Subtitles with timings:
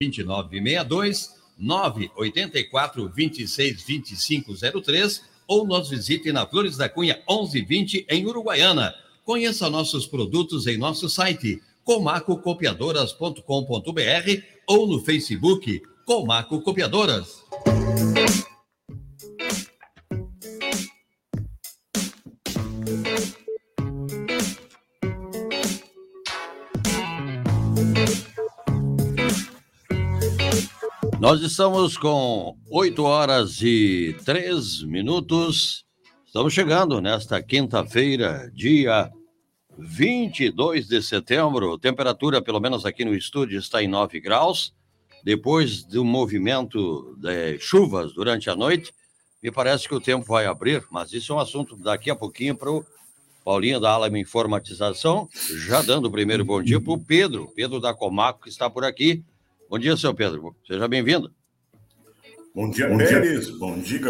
[0.00, 8.94] 2962 984 26 2503 ou nos visite na Flores da Cunha 1120 em Uruguaiana.
[9.24, 17.42] Conheça nossos produtos em nosso site comacocopiadoras.com.br ou no Facebook Comaco Copiadoras.
[31.28, 35.84] Nós estamos com 8 horas e 3 minutos.
[36.24, 39.10] Estamos chegando nesta quinta-feira, dia
[39.76, 41.78] 22 de setembro.
[41.78, 44.72] Temperatura, pelo menos aqui no estúdio, está em 9 graus.
[45.22, 48.90] Depois do movimento de chuvas durante a noite,
[49.42, 52.56] me parece que o tempo vai abrir, mas isso é um assunto daqui a pouquinho
[52.56, 52.82] para o
[53.44, 55.28] Paulinho da Alama Informatização.
[55.66, 58.82] Já dando o primeiro bom dia para o Pedro, Pedro da Comaco, que está por
[58.82, 59.22] aqui.
[59.68, 60.56] Bom dia, seu Pedro.
[60.66, 61.30] Seja bem-vindo.
[62.54, 63.48] Bom dia, bom Pérez.
[63.48, 63.58] Dia.
[63.58, 64.00] Bom dia,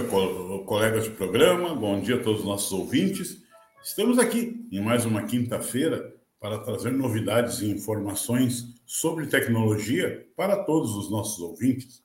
[0.65, 1.75] colegas de programa.
[1.75, 3.43] Bom dia a todos os nossos ouvintes.
[3.83, 10.95] Estamos aqui em mais uma quinta-feira para trazer novidades e informações sobre tecnologia para todos
[10.95, 12.05] os nossos ouvintes.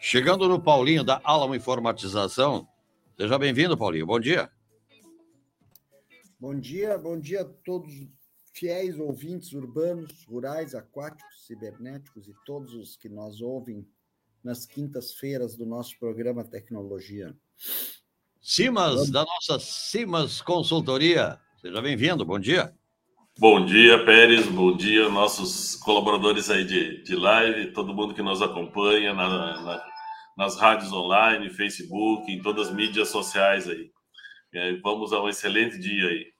[0.00, 2.66] Chegando no Paulinho da Alamo Informatização.
[3.16, 4.06] Seja bem-vindo, Paulinho.
[4.06, 4.50] Bom dia.
[6.40, 7.94] Bom dia, bom dia a todos
[8.54, 13.84] fiéis ouvintes urbanos, rurais, aquáticos, cibernéticos e todos os que nos ouvem
[14.42, 17.34] nas quintas-feiras do nosso programa Tecnologia.
[18.40, 21.40] Simas, da nossa Simas Consultoria.
[21.60, 22.72] Seja bem-vindo, bom dia.
[23.36, 28.40] Bom dia, Pérez, bom dia, nossos colaboradores aí de, de live, todo mundo que nos
[28.40, 29.84] acompanha na, na,
[30.36, 33.90] nas rádios online, Facebook, em todas as mídias sociais aí.
[34.80, 36.33] Vamos a um excelente dia aí.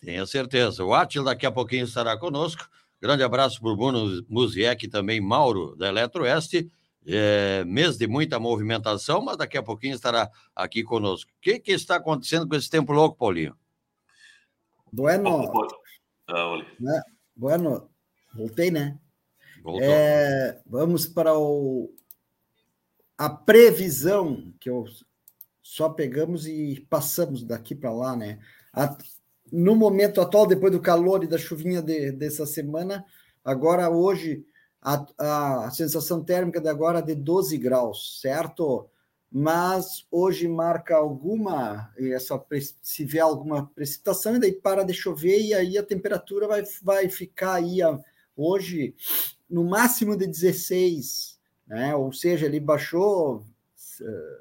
[0.00, 0.84] Tenho certeza.
[0.84, 2.68] O Atila daqui a pouquinho estará conosco.
[3.00, 6.70] Grande abraço para o Bruno Musiek e também Mauro da Eletroeste.
[7.06, 11.30] É, mês de muita movimentação, mas daqui a pouquinho estará aqui conosco.
[11.30, 13.56] O que, que está acontecendo com esse tempo louco, Paulinho?
[14.92, 15.50] Bueno.
[16.28, 17.02] Ah, né?
[17.34, 17.90] Bueno,
[18.34, 18.98] voltei, né?
[19.80, 21.92] É, vamos para o,
[23.16, 24.84] a previsão que eu
[25.62, 28.38] só pegamos e passamos daqui para lá, né?
[28.72, 28.96] A,
[29.52, 33.04] no momento atual, depois do calor e da chuvinha de, dessa semana,
[33.44, 34.44] agora hoje
[34.82, 38.88] a, a sensação térmica de agora é de 12 graus, certo?
[39.30, 42.42] Mas hoje marca alguma, essa,
[42.82, 47.08] se vier alguma precipitação, e daí para de chover, e aí a temperatura vai, vai
[47.08, 47.98] ficar aí a,
[48.36, 48.94] hoje
[49.48, 51.94] no máximo de 16, né?
[51.94, 53.44] Ou seja, ele baixou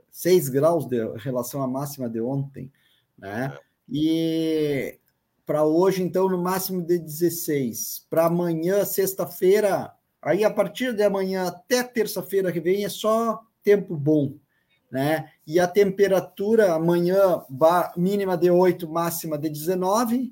[0.09, 2.72] 6 eh, graus de em relação à máxima de ontem,
[3.18, 3.53] né?
[3.56, 3.69] É.
[3.92, 4.99] E
[5.50, 8.06] para hoje, então, no máximo de 16.
[8.08, 13.98] Para amanhã, sexta-feira, aí a partir de amanhã até terça-feira que vem é só tempo
[13.98, 14.36] bom,
[14.92, 15.32] né?
[15.48, 17.44] E a temperatura amanhã
[17.98, 20.32] mínima de 8, máxima de 19.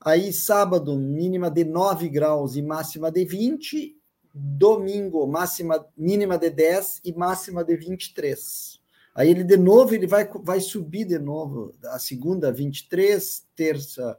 [0.00, 3.96] Aí sábado, mínima de 9 graus e máxima de 20.
[4.32, 8.75] Domingo, máxima mínima de 10 e máxima de 23.
[9.16, 11.72] Aí ele de novo ele vai, vai subir de novo.
[11.86, 14.18] A segunda 23, terça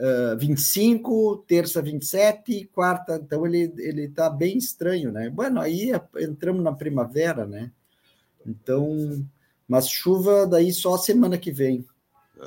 [0.00, 3.16] uh, 25, terça 27, quarta.
[3.22, 5.28] Então ele ele está bem estranho, né?
[5.28, 7.70] Bueno, aí entramos na primavera, né?
[8.46, 9.22] Então,
[9.68, 11.84] mas chuva daí só a semana que vem.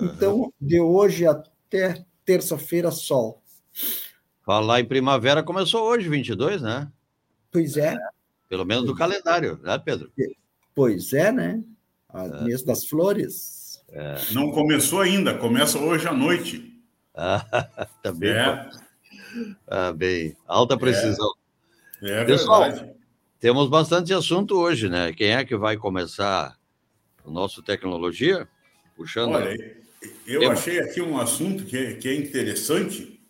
[0.01, 3.44] Então, de hoje até terça-feira, sol.
[4.44, 6.91] Falar em primavera começou hoje, 22, né?
[7.51, 7.96] Pois é.
[8.47, 10.12] Pelo menos do calendário, né, Pedro?
[10.79, 11.62] Pois é, né?
[12.07, 12.44] A é.
[12.45, 13.84] mês das flores.
[13.90, 14.16] É.
[14.31, 16.73] Não começou ainda, começa hoje à noite.
[17.13, 17.45] Ah,
[18.01, 18.29] tá bem.
[18.29, 18.69] É.
[19.68, 21.29] Ah, bem, alta precisão.
[22.01, 22.94] É, é Pessoal, verdade.
[23.41, 25.12] temos bastante assunto hoje, né?
[25.12, 26.57] Quem é que vai começar
[27.25, 28.47] o nosso tecnologia?
[28.95, 29.34] Puxando.
[29.34, 29.75] Olha,
[30.25, 33.22] eu achei aqui um assunto que é, que é interessante,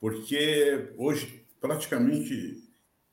[0.00, 2.56] porque hoje praticamente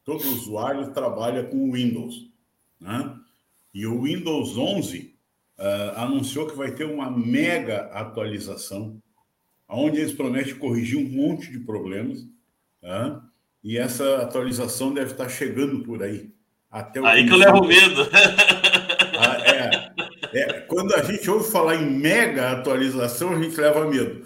[0.05, 2.31] todo usuário trabalha com Windows.
[2.79, 3.19] Né?
[3.73, 9.01] E o Windows 11 uh, ah, anunciou que vai ter uma mega atualização,
[9.67, 12.19] onde eles prometem corrigir um monte de problemas.
[12.83, 13.21] Uh,
[13.63, 16.31] e essa atualização deve estar chegando por aí.
[16.69, 18.09] Até o aí que eu levo medo.
[19.15, 19.37] Ah,
[20.33, 24.25] é, é, quando a gente ouve falar em mega atualização, a gente leva medo.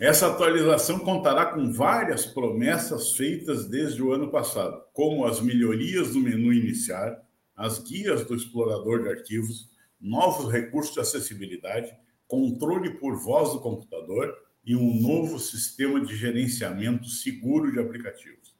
[0.00, 6.18] Essa atualização contará com várias promessas feitas desde o ano passado, como as melhorias do
[6.18, 7.14] menu inicial,
[7.56, 9.70] as guias do explorador de arquivos,
[10.00, 11.92] novos recursos de acessibilidade,
[12.26, 14.34] controle por voz do computador
[14.64, 18.54] e um novo sistema de gerenciamento seguro de aplicativos.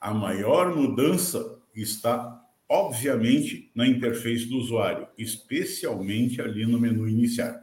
[0.00, 7.54] a maior mudança está, obviamente, na interface do usuário, especialmente ali no menu inicial.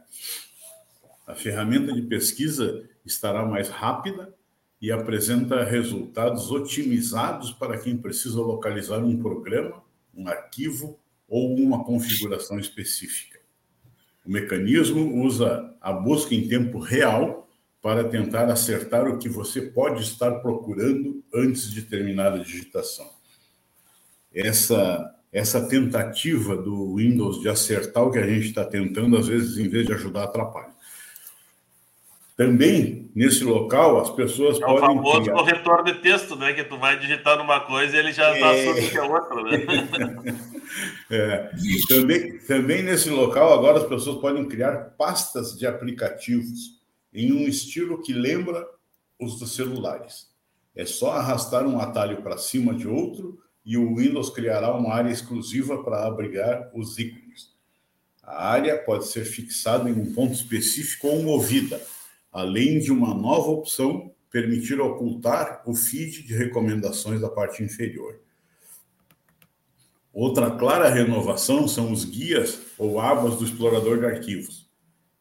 [1.26, 4.34] A ferramenta de pesquisa estará mais rápida
[4.80, 9.82] e apresenta resultados otimizados para quem precisa localizar um programa,
[10.16, 10.98] um arquivo
[11.28, 13.38] ou uma configuração específica.
[14.24, 17.48] O mecanismo usa a busca em tempo real
[17.80, 23.08] para tentar acertar o que você pode estar procurando antes de terminar a digitação.
[24.34, 29.58] Essa, essa tentativa do Windows de acertar o que a gente está tentando, às vezes,
[29.58, 30.74] em vez de ajudar, atrapalha.
[32.36, 34.76] Também, nesse local, as pessoas é podem.
[34.76, 35.34] É o famoso criar...
[35.34, 36.52] corretor de texto, né?
[36.52, 38.88] Que tu vai digitar numa coisa e ele já está é...
[38.90, 40.38] que é outra, né?
[41.10, 41.50] é.
[41.88, 46.78] Também, também nesse local, agora as pessoas podem criar pastas de aplicativos
[47.12, 48.66] em um estilo que lembra
[49.18, 50.28] os dos celulares.
[50.74, 55.10] É só arrastar um atalho para cima de outro e o Windows criará uma área
[55.10, 57.56] exclusiva para abrigar os ícones.
[58.22, 61.80] A área pode ser fixada em um ponto específico ou movida,
[62.36, 68.20] além de uma nova opção permitir ocultar o feed de recomendações da parte inferior.
[70.12, 74.68] Outra clara renovação são os guias ou abas do explorador de arquivos.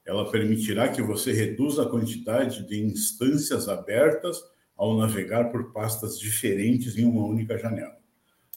[0.05, 4.43] Ela permitirá que você reduza a quantidade de instâncias abertas
[4.75, 7.95] ao navegar por pastas diferentes em uma única janela.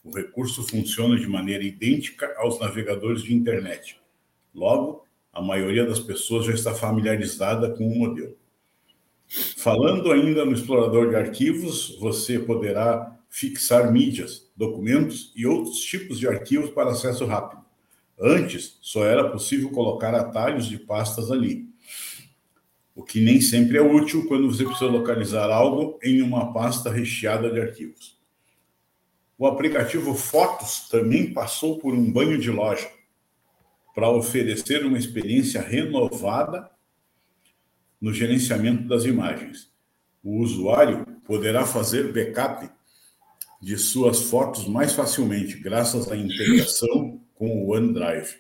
[0.03, 4.01] O recurso funciona de maneira idêntica aos navegadores de internet.
[4.53, 8.37] Logo, a maioria das pessoas já está familiarizada com o modelo.
[9.29, 16.27] Falando ainda no explorador de arquivos, você poderá fixar mídias, documentos e outros tipos de
[16.27, 17.63] arquivos para acesso rápido.
[18.19, 21.69] Antes, só era possível colocar atalhos de pastas ali,
[22.95, 27.49] o que nem sempre é útil quando você precisa localizar algo em uma pasta recheada
[27.49, 28.19] de arquivos.
[29.39, 32.91] O aplicativo Fotos também passou por um banho de loja
[33.95, 36.69] para oferecer uma experiência renovada
[38.01, 39.71] no gerenciamento das imagens.
[40.23, 42.69] O usuário poderá fazer backup
[43.61, 48.37] de suas fotos mais facilmente, graças à integração com o OneDrive.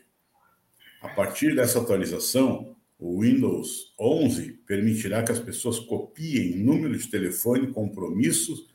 [1.01, 7.73] A partir dessa atualização, o Windows 11 permitirá que as pessoas copiem número de telefone,
[7.73, 8.67] compromissos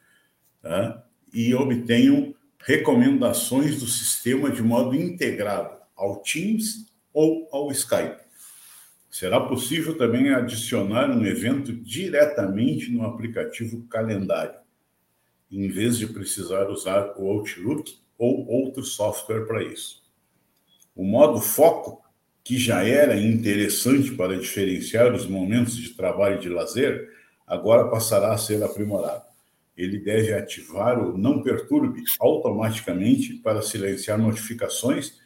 [0.62, 1.06] tá?
[1.33, 8.22] e obtenham recomendações do sistema de modo integrado ao Teams ou ao Skype.
[9.13, 14.60] Será possível também adicionar um evento diretamente no aplicativo Calendário,
[15.51, 20.01] em vez de precisar usar o Outlook ou outro software para isso.
[20.95, 22.04] O modo foco,
[22.44, 27.07] que já era interessante para diferenciar os momentos de trabalho e de lazer,
[27.45, 29.25] agora passará a ser aprimorado.
[29.77, 35.19] Ele deve ativar o não perturbe automaticamente para silenciar notificações,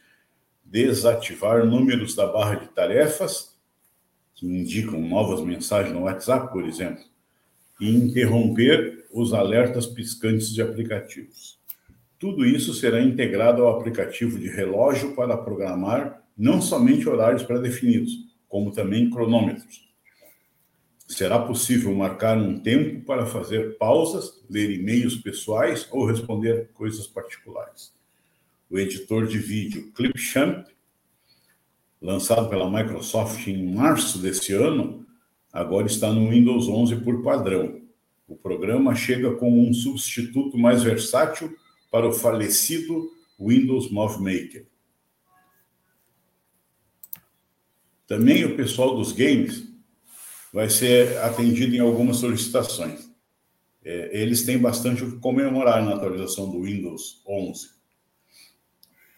[0.62, 3.47] desativar números da barra de tarefas,
[4.38, 7.02] que indicam novas mensagens no WhatsApp, por exemplo,
[7.80, 11.58] e interromper os alertas piscantes de aplicativos.
[12.20, 18.12] Tudo isso será integrado ao aplicativo de relógio para programar não somente horários pré-definidos,
[18.48, 19.88] como também cronômetros.
[21.08, 27.92] Será possível marcar um tempo para fazer pausas, ler e-mails pessoais ou responder coisas particulares.
[28.70, 30.68] O editor de vídeo Clipchamp,
[32.00, 35.06] lançado pela Microsoft em março desse ano,
[35.52, 37.80] agora está no Windows 11 por padrão.
[38.26, 41.56] O programa chega como um substituto mais versátil
[41.90, 44.66] para o falecido Windows Movie Maker.
[48.06, 49.68] Também o pessoal dos games
[50.52, 53.08] vai ser atendido em algumas solicitações.
[53.84, 57.77] É, eles têm bastante o que comemorar na atualização do Windows 11.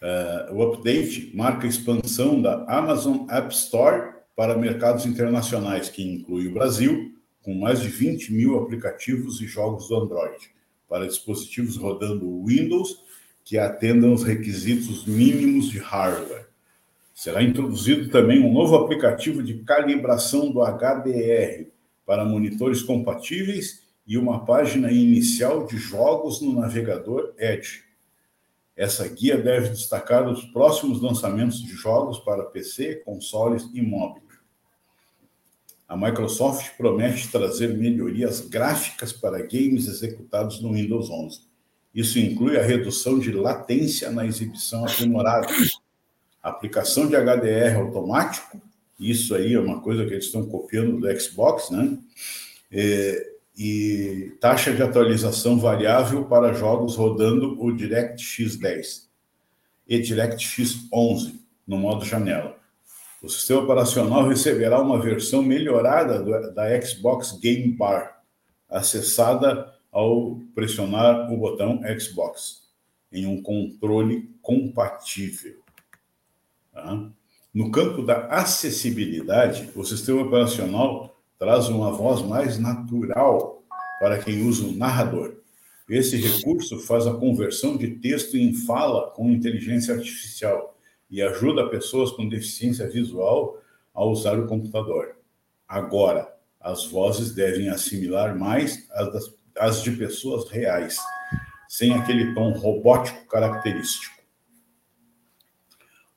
[0.02, 6.48] É, o update marca a expansão da Amazon App Store para mercados internacionais, que inclui
[6.48, 10.50] o Brasil, com mais de 20 mil aplicativos e jogos do Android
[10.88, 13.04] para dispositivos rodando Windows
[13.44, 16.48] que atendam os requisitos mínimos de hardware.
[17.14, 21.66] Será introduzido também um novo aplicativo de calibração do HDR
[22.04, 27.84] para monitores compatíveis e uma página inicial de jogos no navegador Edge.
[28.80, 34.30] Essa guia deve destacar os próximos lançamentos de jogos para PC, consoles e móveis
[35.90, 41.40] a Microsoft promete trazer melhorias gráficas para games executados no Windows 11.
[41.92, 45.48] Isso inclui a redução de latência na exibição aprimorada,
[46.40, 48.62] aplicação de HDR automático,
[49.00, 51.98] isso aí é uma coisa que eles estão copiando do Xbox, né?
[52.70, 53.29] É,
[53.62, 59.10] e taxa de atualização variável para jogos rodando o DirectX 10
[59.86, 62.56] e DirectX 11 no modo janela.
[63.22, 68.22] O sistema operacional receberá uma versão melhorada do, da Xbox Game Bar,
[68.66, 72.62] acessada ao pressionar o botão Xbox,
[73.12, 75.58] em um controle compatível.
[76.72, 77.10] Tá?
[77.52, 83.64] No campo da acessibilidade, o sistema operacional traz uma voz mais natural
[83.98, 85.36] para quem usa o narrador.
[85.88, 90.78] Esse recurso faz a conversão de texto em fala com inteligência artificial
[91.10, 93.58] e ajuda pessoas com deficiência visual
[93.94, 95.16] a usar o computador.
[95.66, 96.30] Agora,
[96.60, 100.98] as vozes devem assimilar mais as, das, as de pessoas reais,
[101.66, 104.20] sem aquele tom robótico característico.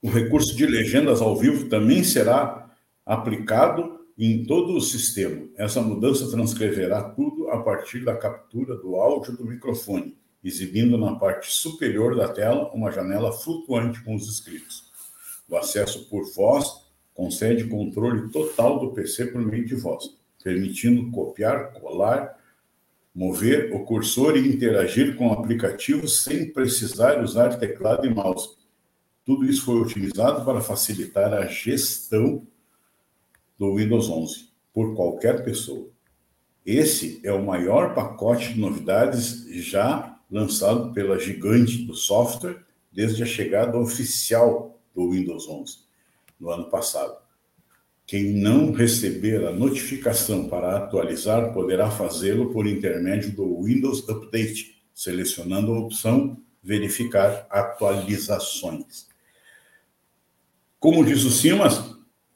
[0.02, 2.70] O recurso de legendas ao vivo também será
[3.06, 5.48] aplicado em todo o sistema.
[5.56, 11.52] Essa mudança transcreverá tudo a partir da captura do áudio do microfone, exibindo na parte
[11.52, 14.92] superior da tela uma janela flutuante com os escritos.
[15.48, 21.72] O acesso por voz concede controle total do PC por meio de voz, permitindo copiar,
[21.74, 22.38] colar,
[23.14, 28.50] mover o cursor e interagir com o aplicativo sem precisar usar teclado e mouse.
[29.26, 32.46] Tudo isso foi utilizado para facilitar a gestão
[33.58, 35.90] do Windows 11 por qualquer pessoa.
[36.66, 43.26] Esse é o maior pacote de novidades já lançado pela gigante do software desde a
[43.26, 45.80] chegada oficial do Windows 11
[46.40, 47.18] no ano passado.
[48.06, 55.74] Quem não receber a notificação para atualizar poderá fazê-lo por intermédio do Windows Update, selecionando
[55.74, 59.10] a opção Verificar atualizações.
[60.80, 61.93] Como diz o Simas,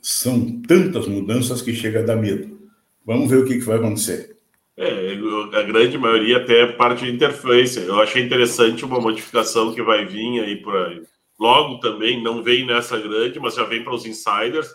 [0.08, 2.70] são tantas mudanças que chega a dar medo.
[3.06, 4.38] Vamos ver o que, que vai acontecer.
[4.78, 5.18] É,
[5.54, 7.86] a grande maioria até é parte de interface.
[7.86, 11.04] Eu achei interessante uma modificação que vai vir aí por aí.
[11.38, 14.70] Logo também, não vem nessa grande, mas já vem para os insiders,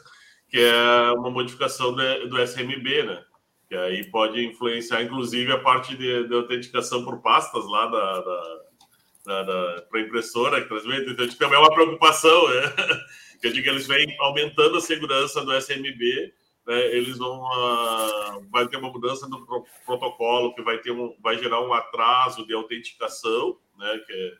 [0.51, 3.23] que é uma modificação do, SMB, né?
[3.71, 8.61] Que aí pode influenciar, inclusive, a parte de, de autenticação por pastas lá da, da,
[9.25, 11.11] da, da para impressora que transmite.
[11.11, 12.63] Então, também é uma preocupação, né?
[13.43, 16.33] Que eu digo eles vêm aumentando a segurança do SMB,
[16.65, 21.17] né, eles vão uh, vai ter uma mudança no pro protocolo que vai ter um,
[21.21, 24.33] vai gerar um atraso de autenticação, né, que é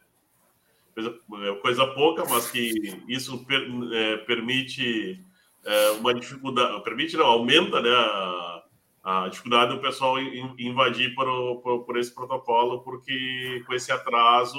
[0.95, 5.21] coisa, é coisa pouca, mas que isso per, é, permite
[5.65, 8.63] é, uma dificuldade, permite não, aumenta né, a,
[9.03, 14.59] a dificuldade do pessoal invadir por, por, por esse protocolo, porque com esse atraso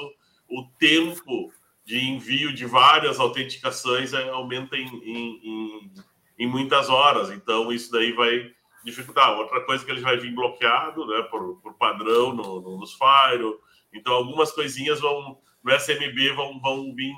[0.49, 1.49] o tempo
[1.85, 5.93] de envio de várias autenticações é, aumenta em, em, em,
[6.39, 7.29] em, muitas horas.
[7.29, 8.51] Então, isso daí vai
[8.83, 9.37] dificultar.
[9.37, 13.53] Outra coisa que ele vai vir bloqueado né, por, por padrão no, no, nos Fire.
[13.93, 17.13] Então, algumas coisinhas vão no SMB vão, vão vir,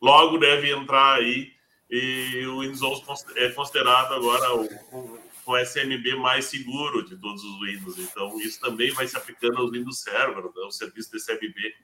[0.00, 1.52] logo deve entrar aí.
[1.90, 3.02] E o Windows
[3.36, 7.98] é considerado agora o, o, SMB mais seguro de todos os Windows.
[7.98, 11.74] Então, isso também vai se aplicando aos Windows Server, né, o serviço de SMB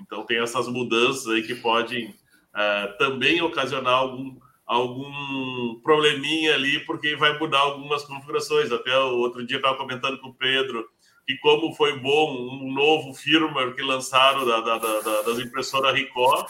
[0.00, 7.16] então, tem essas mudanças aí que podem uh, também ocasionar algum, algum probleminha ali, porque
[7.16, 8.72] vai mudar algumas configurações.
[8.72, 10.88] Até o outro dia estava comentando com o Pedro
[11.26, 16.44] que como foi bom um novo firmware que lançaram da, da, da, das impressoras Ricoh,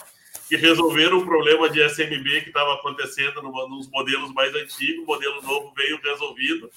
[0.47, 5.05] que resolveram o problema de SMB que estava acontecendo no, nos modelos mais antigos, o
[5.05, 6.69] modelo novo veio resolvido,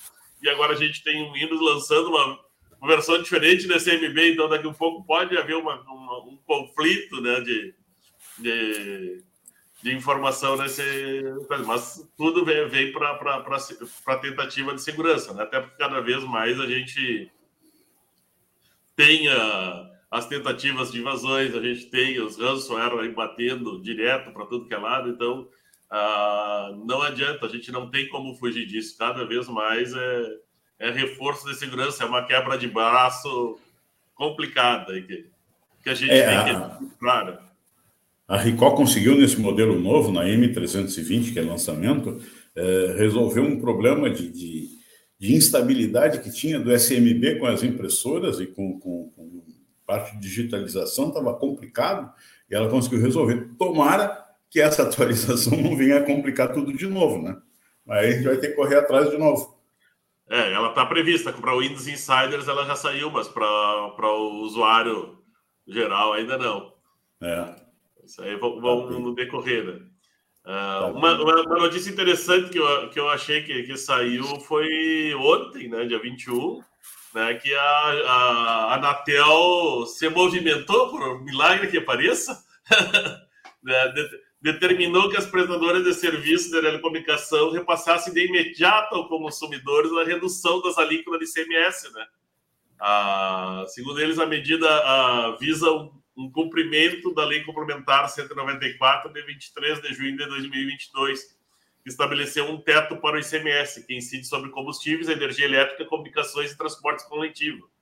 [0.42, 2.38] e agora a gente tem o Windows lançando uma,
[2.84, 6.36] uma versão diferente do SMB, então daqui a um pouco pode haver uma, uma, um
[6.44, 7.74] conflito né, de,
[8.38, 9.24] de,
[9.82, 10.82] de, informação nesse.
[11.66, 13.12] Mas tudo vem, vem para
[14.06, 15.44] a tentativa de segurança, né?
[15.44, 17.32] até porque cada vez mais a gente
[18.94, 24.44] tem a, as tentativas de invasões, a gente tem os ransomware aí batendo direto para
[24.44, 25.48] tudo que é lado, então.
[25.90, 28.98] Ah, não adianta, a gente não tem como fugir disso.
[28.98, 30.38] Cada vez mais é,
[30.84, 33.58] é reforço de segurança, é uma quebra de braço
[34.14, 35.26] complicada que,
[35.82, 36.96] que a gente é, tem que.
[36.98, 37.38] Claro.
[38.28, 42.20] A Ricó conseguiu, nesse modelo novo, na M320, que é lançamento,
[42.54, 44.68] é, resolver um problema de, de,
[45.18, 49.42] de, instabilidade que tinha do SMB com as impressoras e com, com, com
[49.86, 52.12] parte de digitalização, estava complicado,
[52.50, 53.48] e ela conseguiu resolver.
[53.58, 57.36] Tomara que essa atualização não venha a complicar tudo de novo, né?
[57.88, 59.53] Aí a gente vai ter que correr atrás de novo.
[60.28, 61.32] É, ela está prevista.
[61.32, 65.18] Para o Windows Insiders ela já saiu, mas para o usuário
[65.66, 66.74] geral ainda não.
[67.22, 67.54] É.
[68.04, 69.80] Isso aí vão, tá no decorrer, né?
[70.44, 75.68] Uh, uma, uma, notícia interessante que eu, que eu achei que, que saiu foi ontem,
[75.68, 76.60] né, dia 21,
[77.14, 82.44] né, que a, a Anatel se movimentou, por milagre que pareça,
[83.64, 83.94] né,
[84.44, 90.60] determinou que as prestadoras de serviços de telecomunicação repassassem de imediato aos consumidores a redução
[90.60, 91.90] das alíquotas de ICMS.
[91.94, 92.06] Né?
[92.78, 99.22] Ah, segundo eles, a medida ah, visa um, um, cumprimento da Lei Complementar 194 de
[99.22, 101.22] 23 de junho de 2022,
[101.82, 106.58] que estabeleceu um teto para o ICMS, que incide sobre combustíveis, energia elétrica, comunicações e
[106.58, 107.73] transportes coletivos.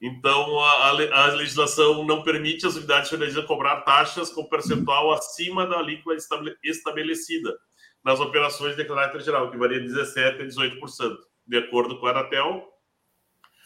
[0.00, 5.78] Então, a, a, legislação não permite às unidades federais cobrar taxas com percentual acima da
[5.78, 6.18] alíquota
[6.64, 7.58] estabelecida
[8.02, 11.16] nas operações de caráter geral, que varia de 17% a 18%.
[11.46, 12.66] De acordo com a Anatel,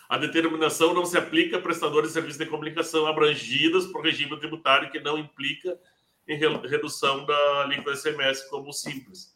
[0.08, 4.90] a determinação não se aplica a prestadores de serviços de comunicação abrangidos por regime tributário
[4.90, 5.78] que não implica
[6.26, 9.33] em redução da alíquota SMS como simples.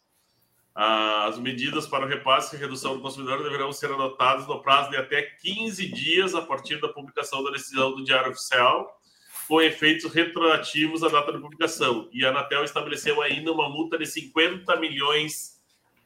[0.81, 4.95] As medidas para o repasse e redução do consumidor deverão ser adotadas no prazo de
[4.95, 8.97] até 15 dias a partir da publicação da decisão do Diário Oficial,
[9.45, 12.07] com efeitos retroativos à data de publicação.
[12.13, 15.59] E a Anatel estabeleceu ainda uma multa de 50 milhões,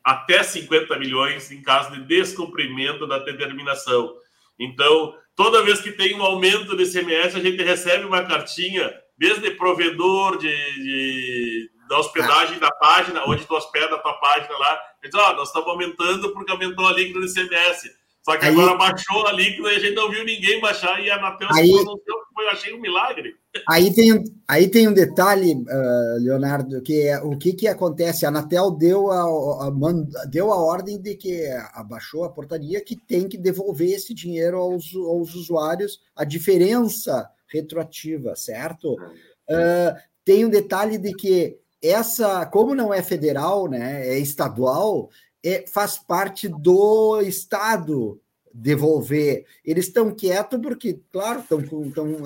[0.03, 4.15] até 50 milhões, em caso de descumprimento da determinação.
[4.57, 9.51] Então, toda vez que tem um aumento de ICMS, a gente recebe uma cartinha, desde
[9.51, 15.13] provedor de, de da hospedagem da página, onde tu hospeda a tua página lá, diz,
[15.13, 17.91] ó, oh, nós estamos aumentando porque aumentou a líquida do ICMS.
[18.23, 21.11] Só que aí, agora baixou a líquida e a gente não viu ninguém baixar e
[21.11, 23.35] a Anatel aí, foi, eu achei um milagre.
[23.69, 28.25] Aí tem, aí tem um detalhe, uh, Leonardo, que é o que, que acontece.
[28.25, 32.95] A Anatel deu a, a, a, deu a ordem de que abaixou a portaria que
[32.95, 38.93] tem que devolver esse dinheiro aos, aos usuários, a diferença retroativa, certo?
[38.93, 39.93] Uh,
[40.25, 45.09] tem um detalhe de que essa, como não é federal, né, é estadual,
[45.43, 48.19] é, faz parte do Estado
[48.53, 49.45] devolver.
[49.65, 51.43] Eles estão quietos porque, claro,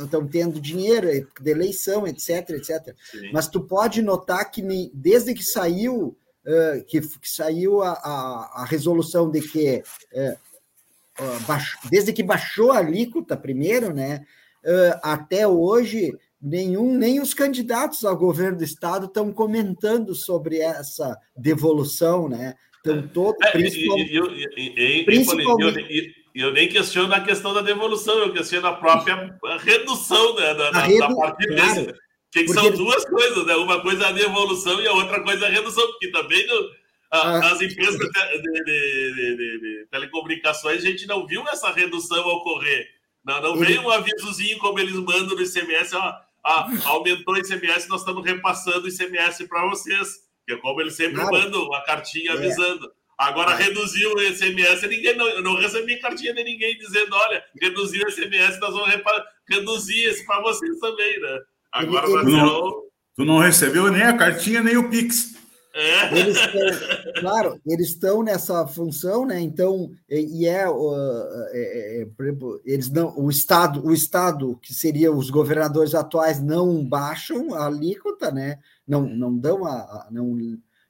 [0.04, 2.96] estão tendo dinheiro é, de eleição, etc, etc.
[3.12, 3.32] Sim.
[3.32, 4.62] Mas tu pode notar que
[4.94, 11.40] desde que saiu uh, que, que, saiu a, a, a, resolução de que uh, uh,
[11.48, 14.25] baixo, desde que baixou a alíquota primeiro, né,
[15.01, 22.30] até hoje nenhum, nem os candidatos ao governo do estado estão comentando sobre essa devolução,
[22.30, 22.56] né?
[22.76, 23.46] Estão todos.
[23.46, 28.74] É, principalmente, eu, eu, principalmente, eu, nem questiono a questão da devolução, eu questiono a
[28.74, 31.00] própria redução né, da, da, redu...
[31.00, 31.56] da partida.
[31.56, 31.94] Claro,
[32.32, 33.56] que, que são duas coisas, né?
[33.56, 36.70] Uma coisa é a devolução e a outra coisa é a redução, porque também no,
[37.10, 42.26] a, ah, as empresas de, de, de, de, telecomunicações, a gente não viu essa redução
[42.28, 42.88] ocorrer.
[43.26, 47.90] Não, não veio um avisozinho como eles mandam no ICMS, ó, ah, aumentou o ICMS,
[47.90, 50.25] nós estamos repassando o ICMS para vocês.
[50.46, 51.33] Que é como eles sempre claro.
[51.33, 52.33] mandam a cartinha é.
[52.36, 52.90] avisando.
[53.18, 53.64] Agora é.
[53.64, 58.60] reduziu o ICMS, ninguém não, não recebi cartinha de ninguém dizendo, olha, reduziu o ICMS,
[58.60, 58.90] nós vamos
[59.50, 61.40] reduzir esse para vocês também, né?
[61.74, 62.83] Agora, tu não,
[63.16, 65.36] tu não recebeu nem a cartinha, nem o Pix.
[65.77, 66.09] É.
[66.18, 66.37] Eles
[67.20, 69.40] claro, eles estão nessa função, né?
[69.40, 74.74] Então, e, e é, uh, é, é, exemplo, eles não, o estado, o estado que
[74.74, 78.57] seria os governadores atuais não baixam a alíquota, né?
[78.87, 80.35] Não, não dão a, a não,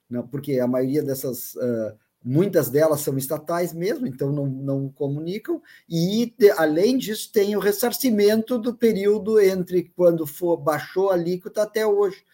[0.08, 5.60] não, porque a maioria dessas uh, muitas delas são estatais mesmo, então não, não comunicam,
[5.88, 11.86] e além disso tem o ressarcimento do período entre quando for, baixou a alíquota até
[11.86, 12.24] hoje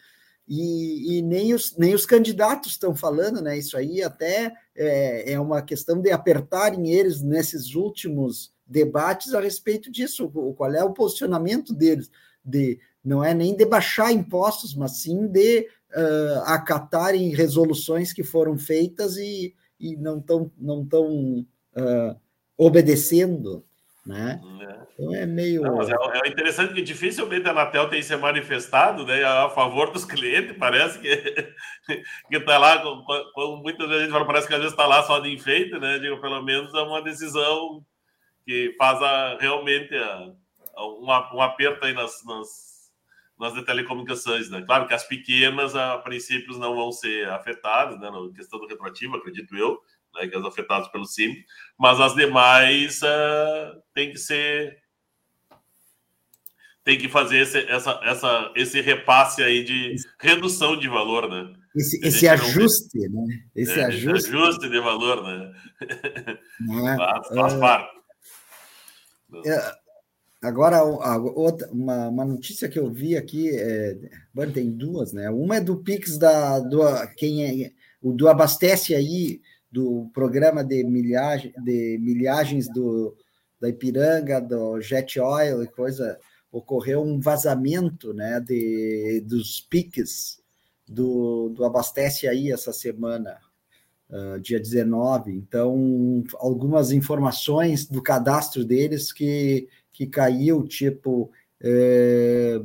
[0.46, 3.57] e, e, nem, os, nem os candidatos estão falando, né?
[3.57, 9.90] Isso aí até é, é, uma questão de apertarem eles nesses últimos debates a respeito
[9.90, 12.11] disso, qual é o posicionamento deles,
[12.44, 18.59] de não é nem de baixar impostos, mas sim de uh, acatarem resoluções que foram
[18.59, 22.16] feitas e, e não estão não tão, uh,
[22.57, 23.64] obedecendo.
[24.06, 24.38] Né?
[24.60, 24.86] É.
[24.92, 25.62] Então é meio.
[25.62, 30.04] Não, é, é, interessante que dificilmente a Anatel tem se manifestado né, a favor dos
[30.04, 30.56] clientes.
[30.58, 31.54] Parece que
[32.30, 32.82] está lá,
[33.32, 35.78] como muitas vezes a gente fala, parece que às vezes está lá só de enfeite,
[35.78, 35.98] né?
[35.98, 37.82] Digo, pelo menos é uma decisão
[38.44, 40.32] que faz a, realmente a,
[40.76, 42.92] a, um, um, aperto aí nas, nas,
[43.40, 44.50] nas telecomunicações.
[44.50, 44.60] Né?
[44.66, 48.10] Claro que as pequenas, a princípios, não vão ser afetadas, né?
[48.10, 49.80] Na questão do retroativo, acredito eu
[50.14, 51.35] né, que as afetadas pelo SIM,
[51.79, 54.83] mas as demais uh, tem que ser
[56.85, 61.50] tem que fazer esse, essa, essa, esse repasse aí de redução de valor, né?
[61.74, 63.09] Esse, esse ajuste, vê.
[63.09, 63.24] né?
[63.57, 64.29] Esse é, ajuste.
[64.29, 65.53] ajuste de valor, né?
[65.81, 68.00] É, faz, faz é, parte.
[69.46, 69.72] É,
[70.42, 73.96] agora, a, outra, uma, uma notícia que eu vi aqui, é,
[74.53, 75.31] tem duas, né?
[75.31, 76.83] Uma é do Pix da do
[77.16, 77.72] quem é,
[78.03, 79.40] o do abastece aí
[79.74, 83.16] do programa de milhagem, de milhagens do,
[83.60, 86.16] da Ipiranga, do Jet Oil e coisa,
[86.52, 90.40] ocorreu um vazamento né, de, dos piques
[90.87, 93.37] do, do Abastece aí essa semana,
[94.08, 95.32] uh, dia 19.
[95.32, 102.60] Então, algumas informações do cadastro deles que, que caiu, tipo é,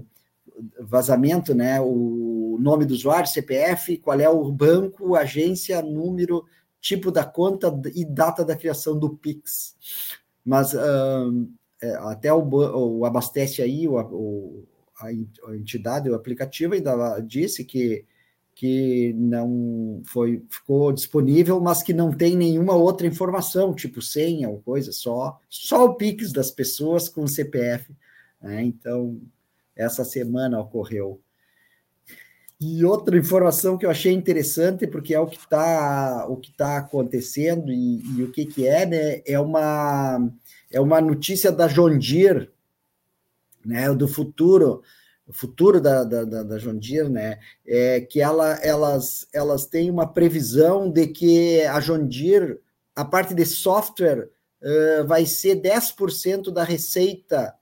[0.79, 1.81] vazamento, né?
[1.81, 6.45] O nome do usuário, CPF, qual é o banco, agência, número,
[6.81, 9.75] tipo da conta e data da criação do Pix.
[10.43, 11.49] Mas uh,
[12.01, 14.67] até o, o, Abastece aí, o, o,
[15.01, 18.05] a entidade, o aplicativo ainda disse que
[18.59, 24.59] que não foi ficou disponível, mas que não tem nenhuma outra informação, tipo senha ou
[24.59, 27.95] coisa, só só o Pix das pessoas com CPF.
[28.41, 28.63] Né?
[28.63, 29.17] Então,
[29.73, 31.21] essa semana ocorreu.
[32.61, 36.77] E outra informação que eu achei interessante, porque é o que está o que tá
[36.77, 39.21] acontecendo e, e, o que, que é, né?
[39.25, 40.29] É uma,
[40.69, 42.51] é uma notícia da John Deere,
[43.65, 43.93] né?
[43.93, 44.83] Do futuro,
[45.25, 47.39] o futuro da, da, da John Deere, né?
[47.65, 52.59] É que ela, elas, elas têm uma previsão de que a John Deere,
[52.93, 54.29] a parte de software,
[54.61, 57.55] uh, vai ser 10% da receita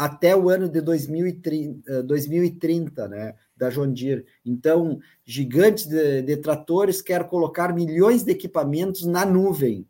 [0.00, 4.24] até o ano de 2030, 2030 eh, né, da John Deere.
[4.44, 9.86] Então, gigantes de, de tratores querem colocar milhões de equipamentos na nuvem.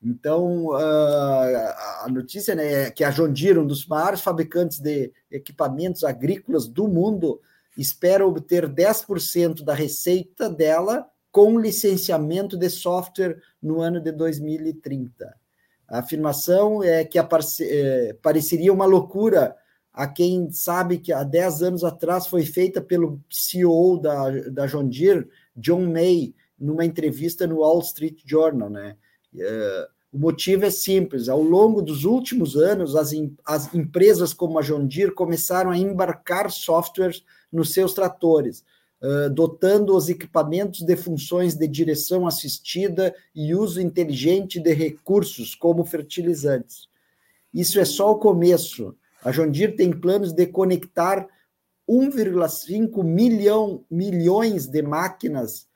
[0.00, 5.12] Então, uh, a notícia né, é que a John Deere, um dos maiores fabricantes de
[5.28, 7.40] equipamentos agrícolas do mundo,
[7.76, 15.34] espera obter 10% da receita dela com licenciamento de software no ano de 2030.
[15.88, 19.56] A afirmação é que é, pareceria uma loucura
[19.98, 24.88] a quem sabe que há 10 anos atrás foi feita pelo CEO da, da John
[24.88, 28.70] Deere, John May, numa entrevista no Wall Street Journal.
[28.70, 28.96] Né?
[29.36, 33.10] É, o motivo é simples: ao longo dos últimos anos, as,
[33.44, 38.62] as empresas como a John Deere começaram a embarcar softwares nos seus tratores
[39.02, 45.84] uh, dotando os equipamentos de funções de direção assistida e uso inteligente de recursos, como
[45.84, 46.88] fertilizantes.
[47.52, 48.94] Isso é só o começo.
[49.22, 51.26] A Deere tem planos de conectar
[51.88, 55.66] 1,5 milhão, milhões de máquinas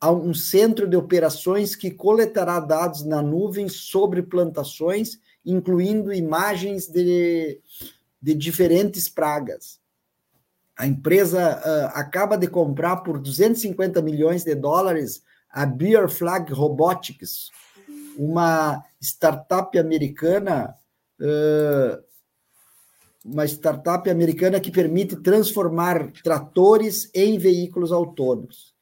[0.00, 7.60] a um centro de operações que coletará dados na nuvem sobre plantações, incluindo imagens de,
[8.20, 9.78] de diferentes pragas.
[10.76, 17.50] A empresa uh, acaba de comprar por 250 milhões de dólares a Beer Flag Robotics,
[18.16, 20.74] uma startup americana,
[21.20, 22.09] uh,
[23.24, 28.74] uma startup americana que permite transformar tratores em veículos autônomos.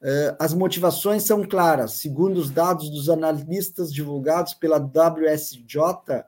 [0.00, 1.92] Uh, as motivações são claras.
[1.92, 6.24] Segundo os dados dos analistas divulgados pela WSJ,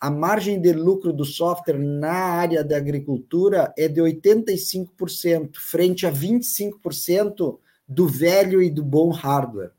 [0.00, 6.10] a margem de lucro do software na área da agricultura é de 85%, frente a
[6.10, 9.70] 25% do velho e do bom hardware.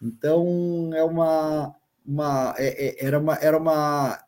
[0.00, 1.74] Então, é uma,
[2.06, 4.24] uma, é, é, era uma, era uma,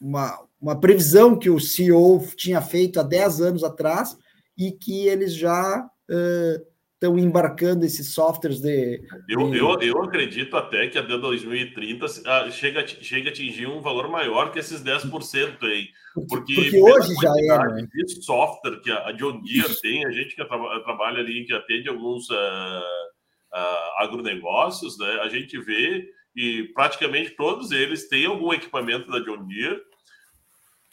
[0.00, 4.16] uma, uma previsão que o CEO tinha feito há 10 anos atrás
[4.56, 9.00] e que eles já uh, estão embarcando esses softwares de.
[9.28, 9.58] Eu, de...
[9.58, 14.50] eu, eu acredito até que até 2030 ah, chega, chega a atingir um valor maior
[14.50, 15.88] que esses 10% aí.
[16.28, 17.72] Porque, porque hoje já é.
[17.74, 17.88] Né?
[17.92, 22.30] De software que a John Deere tem, a gente que trabalha ali, que atende alguns
[22.30, 25.20] uh, uh, agronegócios, né?
[25.22, 29.80] a gente vê e praticamente todos eles têm algum equipamento da John Deere.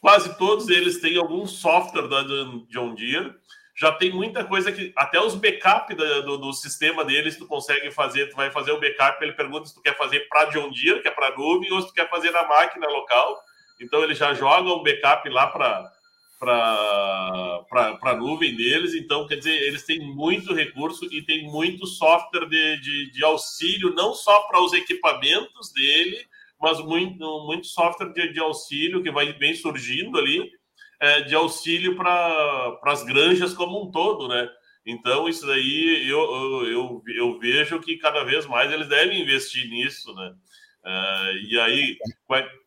[0.01, 2.23] Quase todos eles têm algum software da
[2.69, 3.33] John Deere
[3.81, 8.27] já tem muita coisa que até os backup do, do, sistema deles tu consegue fazer,
[8.29, 11.07] tu vai fazer o backup, ele pergunta se tu quer fazer para John Deere, que
[11.07, 13.41] é para nuvem, ou se tu quer fazer na máquina local.
[13.79, 15.91] Então ele já joga um backup lá para
[16.39, 18.95] para a nuvem deles.
[18.95, 23.93] Então, quer dizer, eles têm muito recurso e tem muito software de, de, de auxílio,
[23.93, 26.25] não só para os equipamentos dele,
[26.61, 30.49] mas muito, muito software de, de auxílio que vai bem surgindo ali
[31.01, 34.47] é, de auxílio para as granjas como um todo, né?
[34.85, 40.13] Então, isso daí eu, eu, eu vejo que cada vez mais eles devem investir nisso,
[40.13, 40.33] né?
[40.83, 41.97] Uh, e aí,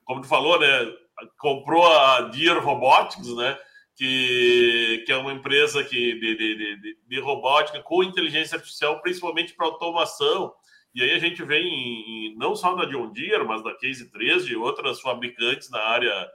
[0.05, 0.93] como tu falou, né?
[1.39, 3.57] Comprou a Deer Robotics, né?
[3.97, 9.55] Que, que é uma empresa que, de, de, de, de robótica com inteligência artificial, principalmente
[9.55, 10.53] para automação.
[10.95, 14.47] E aí a gente vê em, não só da John Deere, mas da Case 3,
[14.47, 16.31] de outras fabricantes na área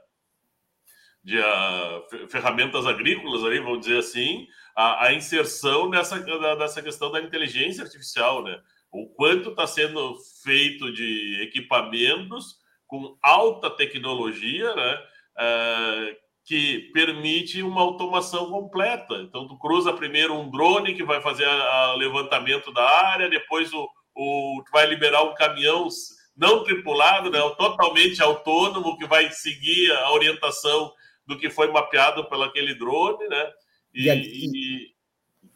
[1.22, 7.10] de uh, ferramentas agrícolas, ali, vamos dizer assim, a, a inserção dessa, da, dessa questão
[7.10, 8.60] da inteligência artificial, né?
[8.90, 14.98] O quanto está sendo feito de equipamentos com alta tecnologia, né?
[15.38, 19.14] Uh, que permite uma automação completa.
[19.16, 23.88] Então, tu cruza primeiro um drone que vai fazer o levantamento da área, depois o,
[24.20, 25.88] o, vai liberar um caminhão
[26.36, 30.92] não tripulado, né, totalmente autônomo, que vai seguir a orientação
[31.26, 33.50] do que foi mapeado pelo aquele drone, né?
[33.94, 34.90] E, e,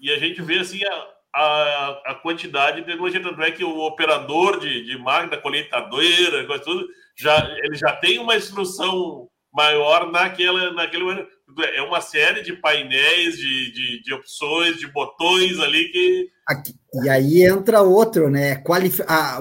[0.01, 3.81] e a gente vê assim a, a, a, quantidade de tecnologia, tanto é que o
[3.81, 10.73] operador de, de máquina, colheitadeira, coisa tudo, já, ele já tem uma instrução maior naquela,
[10.73, 11.27] naquele
[11.75, 16.34] é uma série de painéis, de, de, de opções, de botões ali que.
[16.47, 18.63] Aqui, e aí entra outro, né?
[19.07, 19.39] A,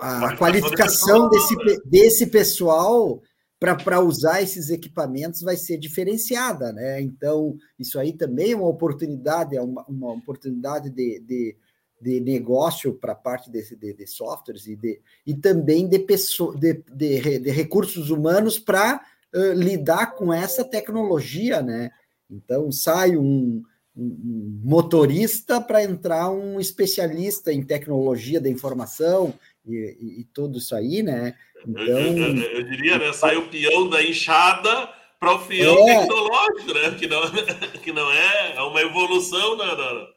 [0.00, 3.22] a, a qualificação desse, desse pessoal
[3.58, 7.00] para usar esses equipamentos vai ser diferenciada, né?
[7.00, 11.56] Então, isso aí também é uma oportunidade, é uma, uma oportunidade de, de,
[12.00, 16.56] de negócio para a parte de, de, de, softwares e, de, e também de, pessoa,
[16.56, 19.00] de, de, de recursos humanos para
[19.32, 21.90] uh, lidar com essa tecnologia, né?
[22.28, 23.62] Então, sai um,
[23.96, 29.34] um motorista para entrar um especialista em tecnologia da informação
[29.66, 31.34] e, e, e tudo isso aí, né?
[31.66, 33.12] Então, eu, eu, eu diria, né?
[33.12, 34.88] Sai o peão da enxada
[35.20, 36.90] para o peão é, tecnológico, né?
[36.98, 37.22] Que não,
[37.82, 39.76] que não é, é uma evolução na.
[39.76, 40.08] na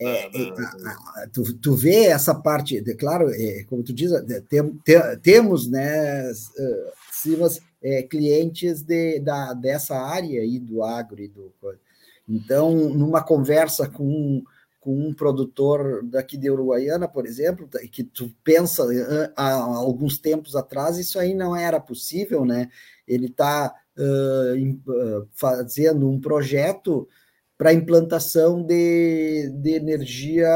[0.00, 0.30] é,
[1.32, 4.10] tu, tu vê essa parte, de, claro, é, como tu diz,
[4.48, 6.32] tem, tem, temos, né,
[7.10, 11.52] Simas, é, clientes de, da, dessa área aí do agro e do.
[12.28, 14.42] Então, numa conversa com
[14.82, 18.84] com um produtor daqui de Uruguaiana, por exemplo, que tu pensa
[19.36, 22.68] há alguns tempos atrás, isso aí não era possível, né?
[23.06, 27.08] Ele está uh, fazendo um projeto
[27.56, 30.50] para implantação de, de energia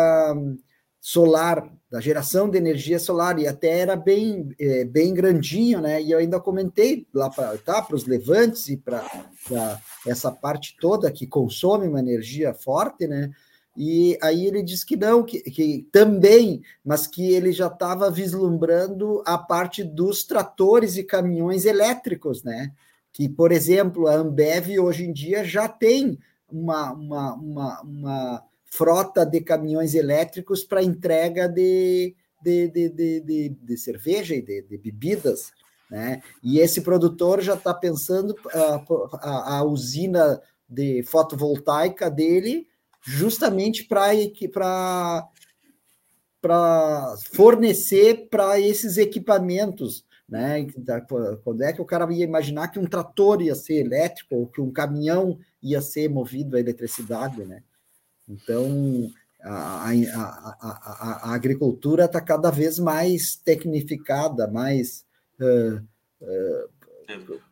[1.00, 6.02] solar, da geração de energia solar, e até era bem, é, bem grandinho, né?
[6.02, 9.08] E eu ainda comentei lá para tá, os levantes e para
[10.06, 13.30] essa parte toda que consome uma energia forte, né?
[13.76, 19.22] E aí ele disse que não, que, que também, mas que ele já estava vislumbrando
[19.26, 22.72] a parte dos tratores e caminhões elétricos, né?
[23.12, 26.18] Que, por exemplo, a Ambev hoje em dia já tem
[26.50, 33.48] uma, uma, uma, uma frota de caminhões elétricos para entrega de, de, de, de, de,
[33.50, 35.52] de cerveja e de, de bebidas.
[35.90, 36.20] Né?
[36.42, 38.84] E esse produtor já está pensando a,
[39.20, 42.66] a, a usina de fotovoltaica dele
[43.00, 45.28] justamente para
[46.40, 50.66] para fornecer para esses equipamentos, né?
[51.42, 54.60] Quando é que o cara ia imaginar que um trator ia ser elétrico ou que
[54.60, 57.62] um caminhão ia ser movido a eletricidade, né?
[58.28, 59.08] Então
[59.40, 65.05] a, a, a, a agricultura está cada vez mais tecnificada, mais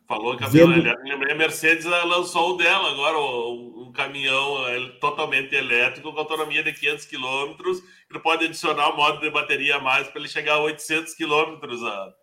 [0.07, 0.73] Falou que a Vendo...
[1.03, 6.73] lembrei, a Mercedes lançou o dela agora, um, caminhão é, totalmente elétrico com autonomia de
[6.73, 7.55] 500 km,
[8.11, 11.57] que pode adicionar um modo de bateria a mais para ele chegar a 800 km.
[11.87, 12.13] A...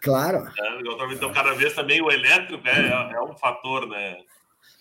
[0.00, 0.48] Claro.
[0.58, 4.18] É, então, cada vez também o elétrico é, é um fator, né?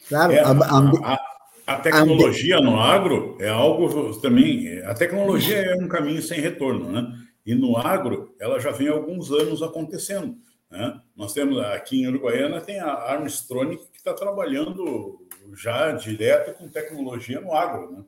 [0.08, 0.34] Claro.
[0.34, 1.20] É, a, a,
[1.68, 4.82] a, tecnologia no agro é algo também.
[4.84, 7.08] A tecnologia é um caminho sem retorno, né?
[7.46, 10.38] E no agro, ela já vem há alguns anos acontecendo.
[10.70, 11.02] Né?
[11.16, 15.20] Nós temos aqui em Uruguaiana tem a Armstronic que está trabalhando
[15.54, 18.04] já direto com tecnologia no agro, né?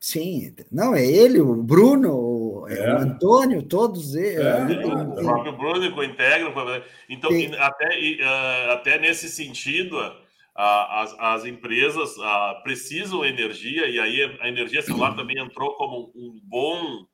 [0.00, 2.94] Sim, não, é ele, o Bruno, é.
[2.94, 4.38] o Antônio, todos eles.
[4.38, 6.84] É, é, o próprio Bruno Integra.
[7.08, 10.12] Então, até, uh, até nesse sentido, uh,
[10.56, 16.40] as, as empresas uh, precisam energia, e aí a energia celular também entrou como um
[16.44, 17.04] bom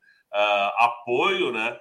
[0.78, 1.76] apoio, né?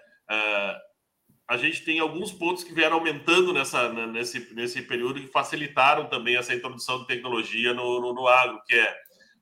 [1.48, 6.38] a gente tem alguns pontos que vieram aumentando nessa, nesse, nesse período que facilitaram também
[6.38, 8.96] essa introdução de tecnologia no, no, no agro, que é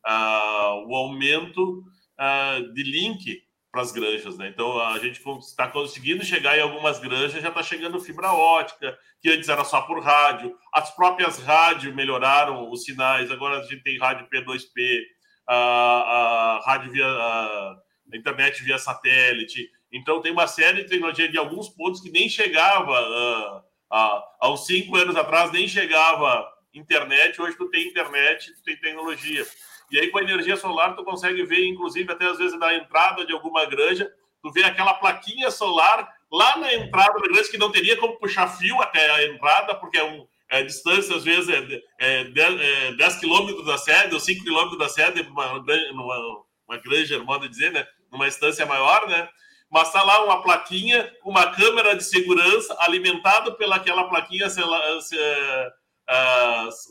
[0.08, 1.84] uh, o aumento
[2.19, 4.38] uh, de link para as granjas.
[4.38, 4.50] Né?
[4.50, 9.30] Então, a gente está conseguindo chegar em algumas granjas, já está chegando fibra ótica, que
[9.30, 10.54] antes era só por rádio.
[10.74, 15.02] As próprias rádios melhoraram os sinais, agora a gente tem rádio P2P,
[15.47, 17.76] a, a rádio via a
[18.17, 19.69] internet via satélite.
[19.91, 24.50] Então, tem uma série de tecnologia de alguns pontos que nem chegava uh, uh, há
[24.50, 27.41] uns cinco anos atrás, nem chegava internet.
[27.41, 29.45] Hoje, tu tem internet, tu tem tecnologia.
[29.91, 33.26] E aí, com a energia solar, tu consegue ver, inclusive, até às vezes na entrada
[33.26, 34.10] de alguma granja,
[34.41, 38.47] tu vê aquela plaquinha solar lá na entrada da granja, que não teria como puxar
[38.47, 42.93] fio até a entrada, porque é um, é, distância, às vezes, é, é, 10, é
[42.93, 47.50] 10 quilômetros da sede, ou 5 quilômetros da sede, numa, numa uma granja, modo de
[47.50, 47.86] dizer, né?
[48.12, 49.30] Numa instância maior, né?
[49.71, 54.52] mas está lá uma plaquinha, uma câmera de segurança alimentada pelaquela plaquinha uh,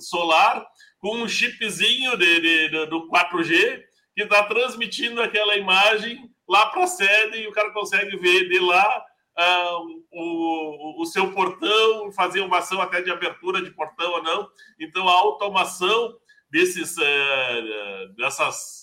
[0.02, 0.66] solar
[0.98, 3.82] com um chipzinho de, de, de do 4G
[4.14, 8.58] que está transmitindo aquela imagem lá para a sede e o cara consegue ver de
[8.58, 9.04] lá
[9.38, 14.48] uh, o, o seu portão, fazer uma ação até de abertura de portão ou não.
[14.80, 16.16] Então, a automação
[16.50, 18.79] desses, uh, dessas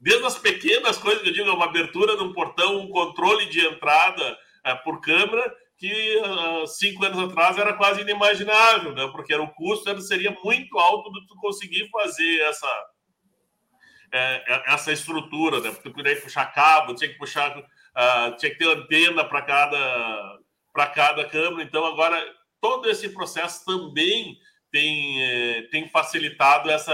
[0.00, 3.66] desde as pequenas coisas que eu digo, uma abertura de um portão, um controle de
[3.66, 9.08] entrada uh, por câmera, que uh, cinco anos atrás era quase inimaginável, né?
[9.12, 12.86] porque era, o custo seria muito alto de tu conseguir fazer essa,
[14.12, 15.70] é, essa estrutura, né?
[15.70, 20.38] porque tu que puxar cabo, tinha que puxar, uh, tinha que ter antena para cada,
[20.94, 22.24] cada câmera, então agora
[22.60, 24.36] todo esse processo também
[24.70, 26.92] tem, é, tem facilitado essa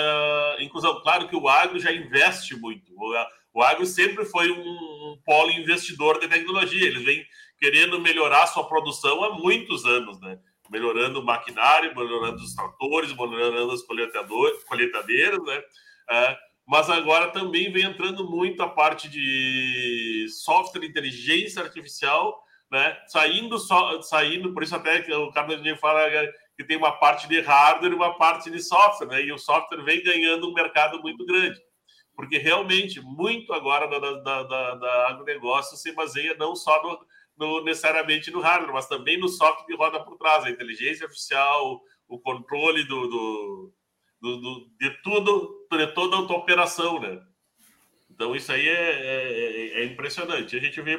[0.60, 1.00] inclusão.
[1.02, 2.92] Claro que o agro já investe muito.
[2.96, 3.14] O,
[3.54, 6.86] o agro sempre foi um, um, polo investidor de tecnologia.
[6.86, 7.24] Eles vêm
[7.58, 10.38] querendo melhorar sua produção há muitos anos, né?
[10.70, 15.62] Melhorando o maquinário, melhorando os tratores, melhorando as colheitadeiras, né?
[16.10, 22.98] É, mas agora também vem entrando muito a parte de software, inteligência artificial, né?
[23.06, 26.10] Saindo, só, saindo, por isso até que o Carlos fala
[26.56, 29.22] que tem uma parte de hardware e uma parte de software, né?
[29.22, 31.60] E o software vem ganhando um mercado muito grande,
[32.14, 37.64] porque realmente muito agora da, da, da, da agronegócio se baseia não só no, no,
[37.64, 42.18] necessariamente no hardware, mas também no software que roda por trás, a inteligência artificial, o
[42.20, 43.74] controle do, do,
[44.20, 47.20] do, do de tudo, de toda a operação, né?
[48.10, 50.56] Então isso aí é, é, é impressionante.
[50.56, 50.98] A gente vê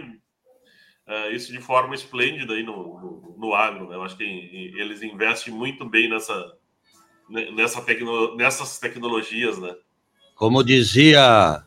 [1.08, 3.90] uh, isso de forma esplêndida aí no, no, no agro.
[3.90, 3.96] Né?
[3.96, 6.54] Eu acho que eles investem muito bem nessa,
[7.56, 9.76] nessa tecno, nessas tecnologias, né?
[10.36, 11.64] Como dizia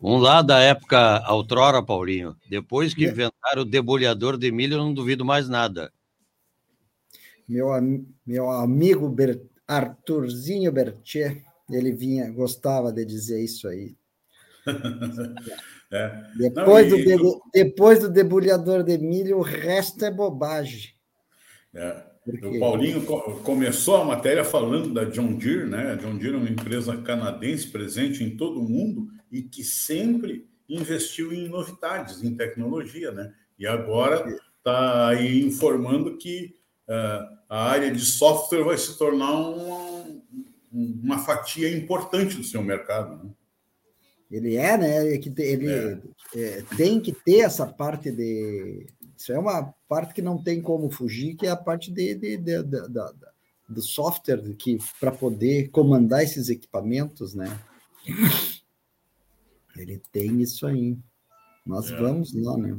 [0.00, 3.10] um lá da época outrora, Paulinho, depois que é.
[3.10, 5.92] inventaram o debulhador de milho, eu não duvido mais nada.
[7.48, 7.68] Meu,
[8.26, 13.94] meu amigo Ber, Arthurzinho Bertier, ele vinha, gostava de dizer isso aí.
[15.92, 16.24] É.
[16.36, 17.16] Depois, Não, e...
[17.16, 20.90] do depois do debulhador de milho, o resto é bobagem.
[21.74, 22.10] É.
[22.26, 23.02] O Paulinho
[23.42, 25.92] começou a matéria falando da John Deere, né?
[25.92, 30.46] A John Deere é uma empresa canadense presente em todo o mundo e que sempre
[30.68, 33.32] investiu em novidades, em tecnologia, né?
[33.58, 34.24] E agora
[34.58, 36.54] está aí informando que
[36.88, 40.22] uh, a área de software vai se tornar uma,
[40.70, 43.24] uma fatia importante do seu mercado.
[43.24, 43.30] Né?
[44.30, 45.06] Ele é, né?
[45.06, 46.00] Ele é.
[46.36, 48.86] É, tem que ter essa parte de.
[49.16, 52.36] Isso é uma parte que não tem como fugir, que é a parte de, de,
[52.36, 52.78] de, de
[53.68, 57.58] do software que para poder comandar esses equipamentos, né?
[59.76, 60.98] Ele tem isso aí.
[61.64, 61.96] Nós é.
[61.96, 62.76] vamos lá, né?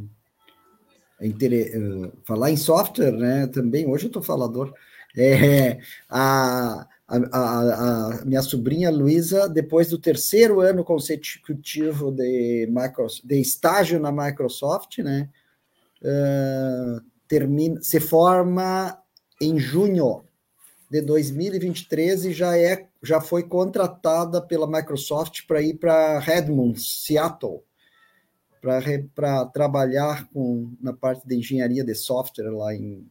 [1.19, 1.77] É inter...
[1.77, 3.47] Uh, falar em software, né?
[3.47, 4.73] Também hoje eu estou falador.
[5.15, 13.25] É, a, a, a, a minha sobrinha Luísa, depois do terceiro ano consecutivo de, Microsoft,
[13.25, 15.29] de estágio na Microsoft, né,
[16.01, 18.97] uh, termina, se forma
[19.41, 20.23] em junho
[20.89, 27.61] de 2023 e já, é, já foi contratada pela Microsoft para ir para Redmond, Seattle,
[28.61, 33.05] para trabalhar com, na parte de engenharia de software lá em,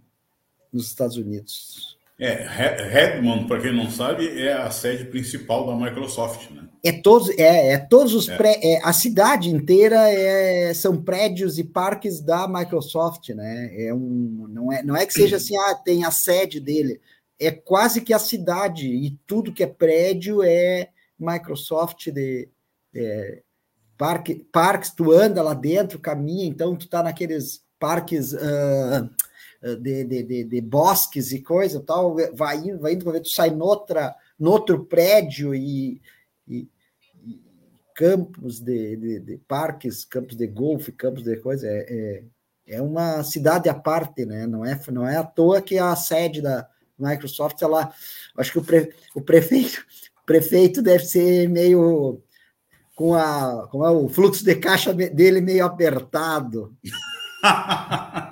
[0.72, 1.99] nos Estados Unidos.
[2.20, 2.44] É,
[2.90, 6.68] Redmond, para quem não sabe, é a sede principal da Microsoft, né?
[6.84, 8.36] É todos, é, é todos os é.
[8.36, 13.70] Pré, é, a cidade inteira é, são prédios e parques da Microsoft, né?
[13.74, 17.00] É um, não é, não é que seja assim, ah, tem a sede dele,
[17.38, 22.50] é quase que a cidade e tudo que é prédio é Microsoft de
[22.94, 23.40] é,
[23.96, 29.08] parque, parques, tu anda lá dentro, caminha, então tu tá naqueles parques uh,
[29.62, 34.14] de, de, de, de, bosques e coisa tal, vai indo, vai indo, tu sai noutra,
[34.38, 36.00] noutro prédio e,
[36.48, 36.66] e,
[37.22, 37.40] e
[37.94, 42.24] campos de, de, de, parques, campos de golfe, campos de coisa, é,
[42.66, 44.46] é, é, uma cidade à parte, né?
[44.46, 46.66] Não é, não é à toa que a sede da
[46.98, 47.92] Microsoft, ela,
[48.38, 49.84] acho que o, pre, o prefeito,
[50.22, 52.22] o prefeito deve ser meio
[52.94, 56.74] com a, com o fluxo de caixa dele meio apertado.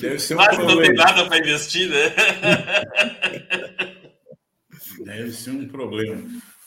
[0.00, 0.74] Deve ser um Mas problema.
[0.74, 2.14] não tem nada para investir, né?
[5.04, 6.22] Deve ser um problema.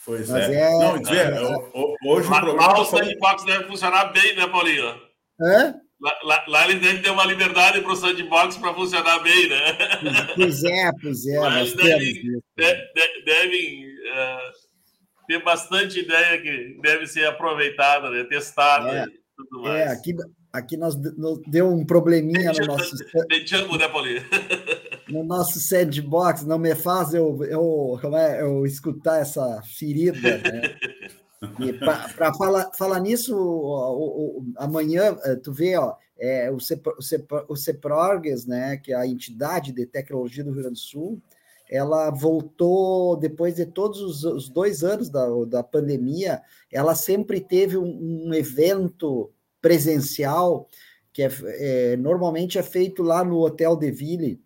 [0.06, 0.54] Pois é.
[0.54, 0.70] é.
[0.80, 1.42] Não, dizer, é,
[2.06, 2.68] hoje lá, o problema.
[2.68, 5.02] Lá o sandbox deve funcionar bem, né, Paulinho?
[5.40, 5.76] Hã?
[6.02, 9.78] Lá, lá, lá eles devem ter uma liberdade para o sandbox para funcionar bem, né?
[10.36, 11.40] Pois é, pois é.
[11.40, 12.44] Mas devem, de,
[13.24, 14.52] devem uh,
[15.28, 18.26] ter bastante ideia que deve ser aproveitada, né?
[18.26, 18.90] testada.
[18.92, 19.06] É,
[19.38, 19.76] tudo mais.
[19.80, 20.14] É, aqui,
[20.54, 20.96] aqui nós,
[21.48, 22.96] deu um probleminha no nosso.
[22.96, 24.22] Né, Paulinho?
[25.10, 30.78] No nosso sandbox, não me faz eu, eu, como é, eu escutar essa ferida, né?
[32.08, 37.02] Para falar, falar nisso, o, o, amanhã, eh, tu vê, ó, é, o, CEPROGES,
[37.50, 41.22] o CEPRORGS, né, que é a entidade de tecnologia do Rio Grande do Sul,
[41.70, 46.42] ela voltou, depois de todos os, os dois anos da, da pandemia,
[46.72, 49.30] ela sempre teve um, um evento
[49.64, 50.68] presencial,
[51.14, 54.42] que é, é, normalmente é feito lá no Hotel de Ville,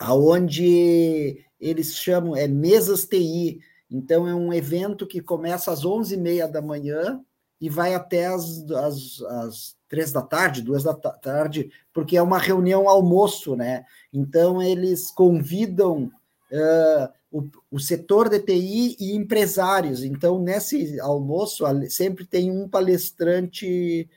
[0.00, 3.60] aonde eles chamam, é mesas TI,
[3.90, 7.20] então é um evento que começa às 11h30 da manhã
[7.60, 12.38] e vai até as, as, as três da tarde, duas da tarde, porque é uma
[12.38, 13.84] reunião almoço, né?
[14.12, 16.10] Então eles convidam
[16.50, 20.02] uh, o, o setor de TI e empresários.
[20.02, 24.08] Então, nesse almoço, sempre tem um palestrante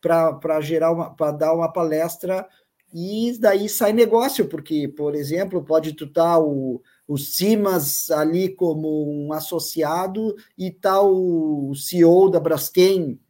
[0.00, 2.46] para gerar para dar uma palestra
[2.92, 9.10] e daí sai negócio, porque, por exemplo, pode tu estar o, o Simas ali como
[9.10, 13.20] um associado e tá o CEO da Braskem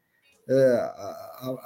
[0.49, 1.59] uh,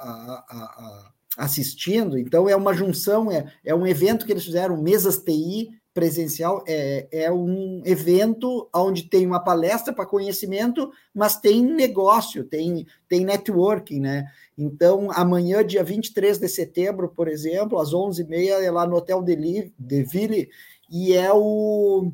[1.37, 2.17] assistindo.
[2.17, 7.07] Então, é uma junção, é, é um evento que eles fizeram, mesas TI, presencial é,
[7.11, 13.99] é um evento onde tem uma palestra para conhecimento, mas tem negócio, tem, tem networking,
[13.99, 14.25] né?
[14.57, 20.03] Então, amanhã, dia 23 de setembro, por exemplo, às 11h30, é lá no Hotel de,
[20.03, 20.49] Ville,
[20.89, 22.11] e é o,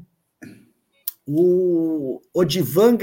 [1.26, 2.98] o Odivan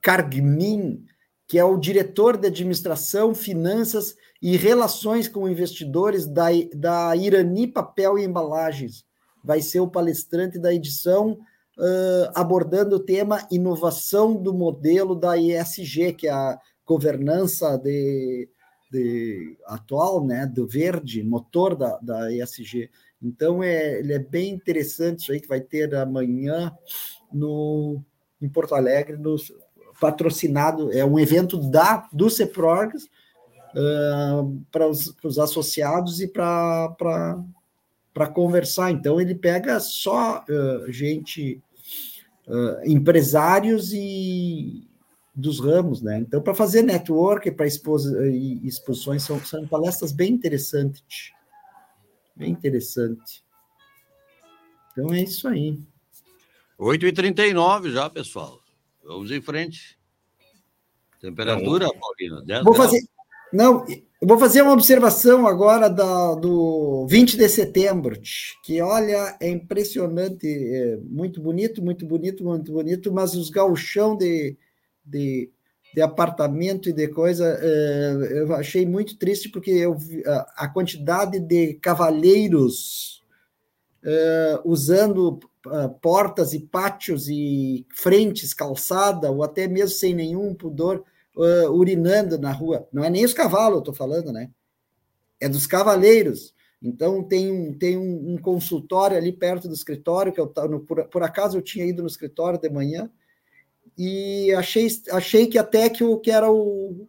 [0.00, 1.04] Cargmin,
[1.46, 8.18] que é o diretor de administração, finanças e relações com investidores da, da Irani Papel
[8.18, 9.04] e Embalagens
[9.42, 11.38] vai ser o palestrante da edição
[11.78, 18.48] uh, abordando o tema inovação do modelo da ESG, que é a governança de,
[18.90, 22.90] de atual, né, do verde, motor da, da ESG.
[23.22, 26.72] Então, é, ele é bem interessante isso aí, que vai ter amanhã
[27.32, 28.02] no,
[28.40, 29.36] em Porto Alegre, no,
[30.00, 33.04] patrocinado, é um evento da, do CEPRORGS,
[33.74, 37.38] uh, para os associados e para
[38.12, 38.90] para conversar.
[38.90, 41.62] Então, ele pega só uh, gente,
[42.46, 44.88] uh, empresários e
[45.34, 46.18] dos ramos, né?
[46.18, 48.04] Então, para fazer network, para expos,
[48.64, 51.32] exposições, são, são palestras bem interessantes.
[52.36, 53.44] Bem interessante.
[54.92, 55.78] Então, é isso aí.
[56.78, 58.60] 8h39 já, pessoal.
[59.04, 59.98] Vamos em frente.
[61.20, 62.64] Temperatura, Paulino?
[62.64, 63.00] Vou fazer.
[63.52, 63.84] Não,
[64.20, 68.20] eu vou fazer uma observação agora da, do 20 de setembro,
[68.62, 74.58] que olha, é impressionante, é muito bonito, muito bonito, muito bonito, mas os gauchão de,
[75.02, 75.50] de,
[75.94, 79.96] de apartamento e de coisa, é, eu achei muito triste porque eu
[80.26, 83.24] a, a quantidade de cavalheiros
[84.04, 91.04] é, usando é, portas e pátios e frentes, calçada, ou até mesmo sem nenhum pudor,
[91.40, 92.86] uh, urinando na rua.
[92.92, 94.50] Não é nem os cavalos, eu estou falando, né?
[95.40, 96.54] É dos cavaleiros.
[96.82, 101.22] Então, tem, tem um, um, consultório ali perto do escritório, que eu no, por, por
[101.22, 103.10] acaso eu tinha ido no escritório de manhã,
[103.96, 107.06] e achei, achei que até que o que era o,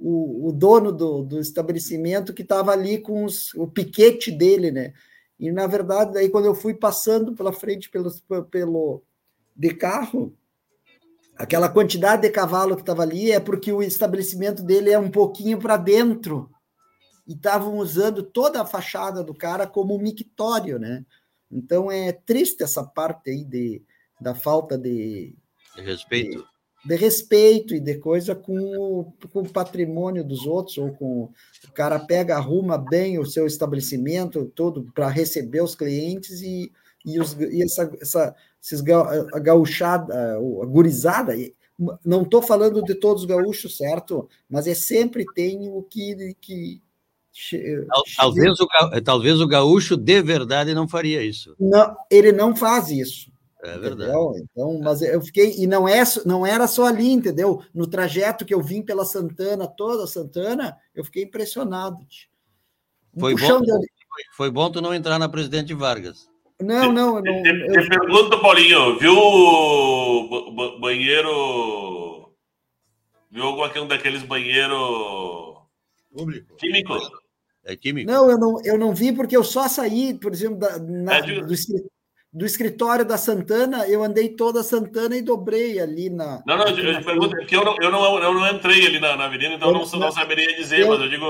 [0.00, 4.94] o, o dono do, do estabelecimento que estava ali com os, o piquete dele, né?
[5.38, 8.10] E, na verdade, aí quando eu fui passando pela frente pelo,
[8.50, 9.02] pelo
[9.54, 10.36] de carro,
[11.38, 15.56] Aquela quantidade de cavalo que estava ali é porque o estabelecimento dele é um pouquinho
[15.56, 16.50] para dentro
[17.28, 21.06] e estavam usando toda a fachada do cara como mictório, né?
[21.50, 23.80] Então é triste essa parte aí de,
[24.20, 25.36] da falta de,
[25.76, 26.38] de respeito.
[26.38, 31.22] De, de, respeito e de coisa com o, com o patrimônio dos outros, ou com
[31.68, 36.72] o cara pega, arruma bem o seu estabelecimento todo para receber os clientes e,
[37.06, 38.82] e, os, e essa, essa esses
[39.32, 41.34] a gauchada, a gurizada,
[42.04, 44.28] não estou falando de todos os gaúchos, certo?
[44.50, 46.36] Mas é sempre tem o que.
[46.40, 46.82] que
[48.16, 48.68] talvez, o,
[49.04, 51.54] talvez o gaúcho de verdade não faria isso.
[51.58, 53.30] Não, ele não faz isso.
[53.62, 54.10] É verdade.
[54.10, 54.32] Entendeu?
[54.36, 55.54] Então, mas eu fiquei.
[55.56, 57.62] E não, é, não era só ali, entendeu?
[57.72, 61.98] No trajeto que eu vim pela Santana, toda Santana, eu fiquei impressionado.
[63.14, 63.72] Um foi, bom, de...
[64.36, 66.28] foi bom tu não entrar na Presidente Vargas.
[66.60, 67.22] Não, não, não.
[67.22, 67.82] Te, eu...
[67.82, 72.32] te pergunto, Paulinho, viu o banheiro.
[73.30, 75.56] Viu algum um daqueles banheiros.
[76.12, 76.56] Público.
[76.56, 76.98] Químico?
[77.64, 78.10] É químico.
[78.10, 81.22] Não, eu não, eu não vi porque eu só saí, por exemplo, da, na, é
[81.22, 81.54] do,
[82.32, 86.42] do escritório da Santana, eu andei toda a Santana e dobrei ali na.
[86.46, 89.24] Não, não, eu, pergunto, porque eu não, eu, não, eu não entrei ali na, na
[89.24, 91.26] avenida, então eu não, não, não saberia dizer, eu, mas eu digo.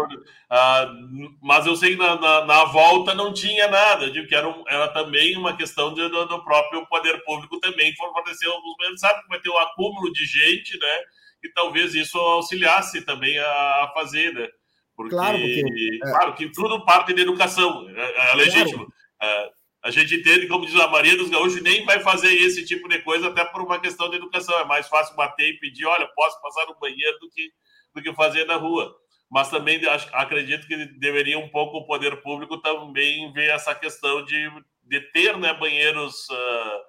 [0.51, 0.93] Ah,
[1.41, 4.49] mas eu sei que na, na, na, volta não tinha nada, eu digo que era,
[4.49, 9.01] um, era também uma questão de, do, do, próprio poder público também fortalecer alguns momentos,
[9.01, 11.01] sabe que vai ter um acúmulo de gente, né?
[11.45, 13.45] E talvez isso auxiliasse também a,
[13.85, 14.49] a fazer, né?
[14.97, 16.11] Porque, claro, porque, é...
[16.11, 18.85] claro que tudo parte da educação, é, é legítimo.
[18.87, 18.93] Claro.
[19.21, 22.89] É, a gente entende, como diz a Maria dos Gaúchos, nem vai fazer esse tipo
[22.89, 24.59] de coisa, até por uma questão de educação.
[24.59, 27.51] É mais fácil bater e pedir, olha, posso passar no banheiro do que,
[27.95, 28.95] do que fazer na rua.
[29.31, 34.25] Mas também acho, acredito que deveria um pouco o poder público também ver essa questão
[34.25, 34.51] de,
[34.83, 36.81] de ter né, banheiros uh,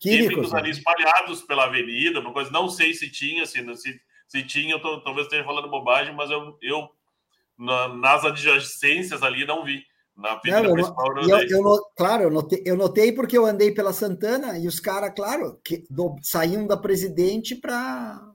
[0.00, 2.50] químicos, ali espalhados pela avenida, uma coisa.
[2.50, 6.30] Não sei se tinha, se, se, se tinha, eu tô, talvez esteja falando bobagem, mas
[6.30, 6.88] eu, eu
[7.58, 9.84] na, nas adjacências ali não vi.
[10.20, 13.72] Na avenida não, principal eu, eu, eu, Claro, eu notei, eu notei porque eu andei
[13.72, 18.28] pela Santana e os caras, claro, que do, saíam da presidente para.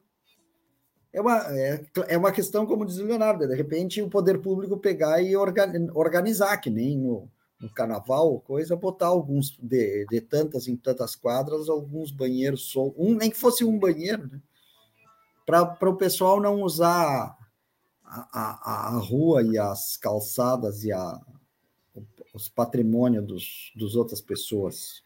[1.13, 4.77] É uma, é, é uma questão, como diz o Leonardo, de repente o poder público
[4.77, 7.29] pegar e organizar, que nem no,
[7.61, 13.29] no carnaval, coisa, botar alguns de, de tantas em tantas quadras, alguns banheiros, um, nem
[13.29, 14.41] que fosse um banheiro, né?
[15.45, 17.37] para o pessoal não usar
[18.03, 21.21] a, a, a, rua e as calçadas e a,
[22.35, 25.01] os patrimônios dos, dos outras pessoas.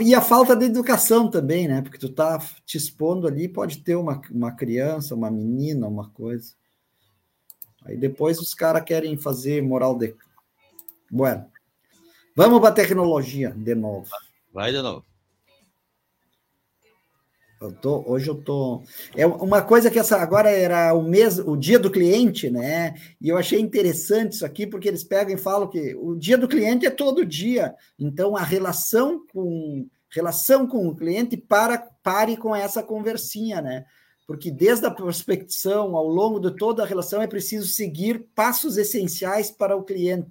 [0.00, 1.80] E a falta de educação também, né?
[1.80, 6.54] Porque tu tá te expondo ali, pode ter uma, uma criança, uma menina, uma coisa.
[7.84, 10.14] Aí depois os caras querem fazer moral de.
[11.10, 11.46] Bueno.
[12.34, 14.10] Vamos para a tecnologia de novo.
[14.52, 15.05] Vai de novo.
[17.60, 18.82] Eu tô, hoje eu tô.
[19.14, 22.94] É uma coisa que essa agora era o mês, o dia do cliente, né?
[23.18, 26.48] E eu achei interessante isso aqui, porque eles pegam e falam que o dia do
[26.48, 27.74] cliente é todo dia.
[27.98, 33.86] Então a relação com relação com o cliente para pare com essa conversinha, né?
[34.26, 39.50] Porque desde a prospecção, ao longo de toda a relação, é preciso seguir passos essenciais
[39.50, 40.28] para o cliente.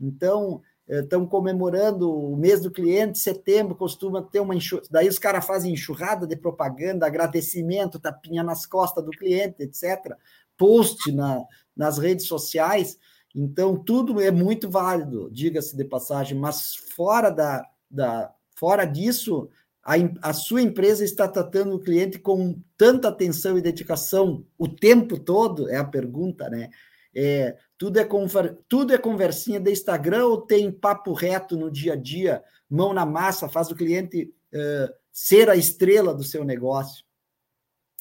[0.00, 5.44] Então, estão comemorando o mês do cliente, setembro costuma ter uma enxurrada, daí os caras
[5.44, 10.14] fazem enxurrada de propaganda, agradecimento, tapinha nas costas do cliente, etc.
[10.56, 11.42] Post na,
[11.76, 12.98] nas redes sociais.
[13.34, 19.48] Então, tudo é muito válido, diga-se de passagem, mas fora, da, da, fora disso,
[19.82, 25.18] a, a sua empresa está tratando o cliente com tanta atenção e dedicação o tempo
[25.18, 26.70] todo, é a pergunta, né?
[27.16, 31.92] É, tudo, é conver, tudo é conversinha de Instagram ou tem papo reto no dia
[31.92, 37.04] a dia, mão na massa, faz o cliente uh, ser a estrela do seu negócio.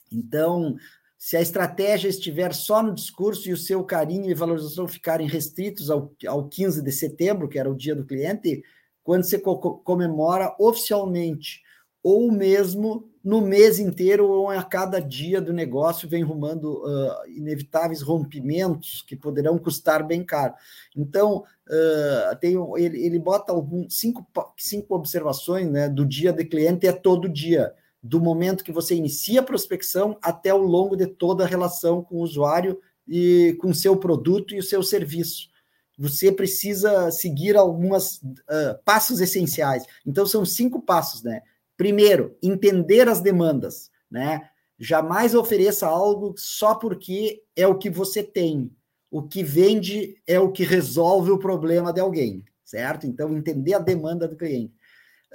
[0.09, 0.77] Então,
[1.17, 5.89] se a estratégia estiver só no discurso e o seu carinho e valorização ficarem restritos
[5.89, 8.63] ao, ao 15 de setembro, que era o dia do cliente,
[9.03, 11.61] quando você co comemora oficialmente,
[12.01, 18.01] ou mesmo no mês inteiro ou a cada dia do negócio vem rumando uh, inevitáveis
[18.01, 20.53] rompimentos que poderão custar bem caro.
[20.95, 26.86] Então, uh, tem, ele, ele bota alguns, cinco, cinco observações né, do dia de cliente,
[26.86, 31.45] é todo dia, do momento que você inicia a prospecção até o longo de toda
[31.45, 35.47] a relação com o usuário e com seu produto e o seu serviço.
[35.97, 39.86] Você precisa seguir alguns uh, passos essenciais.
[40.05, 41.41] Então, são cinco passos, né?
[41.84, 44.49] Primeiro, entender as demandas, né?
[44.79, 48.71] Jamais ofereça algo só porque é o que você tem.
[49.11, 53.05] O que vende é o que resolve o problema de alguém, certo?
[53.05, 54.73] Então, entender a demanda do cliente.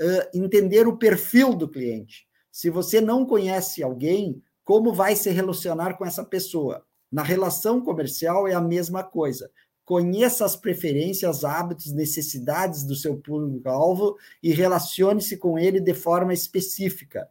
[0.01, 2.27] Uh, entender o perfil do cliente.
[2.51, 6.83] Se você não conhece alguém, como vai se relacionar com essa pessoa?
[7.13, 9.51] Na relação comercial é a mesma coisa
[9.89, 17.27] conheça as preferências, hábitos, necessidades do seu público-alvo e relacione-se com ele de forma específica.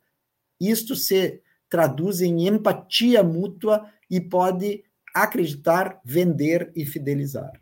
[0.59, 1.39] Isto se
[1.69, 4.83] traduz em empatia mútua e pode
[5.13, 7.61] acreditar, vender e fidelizar.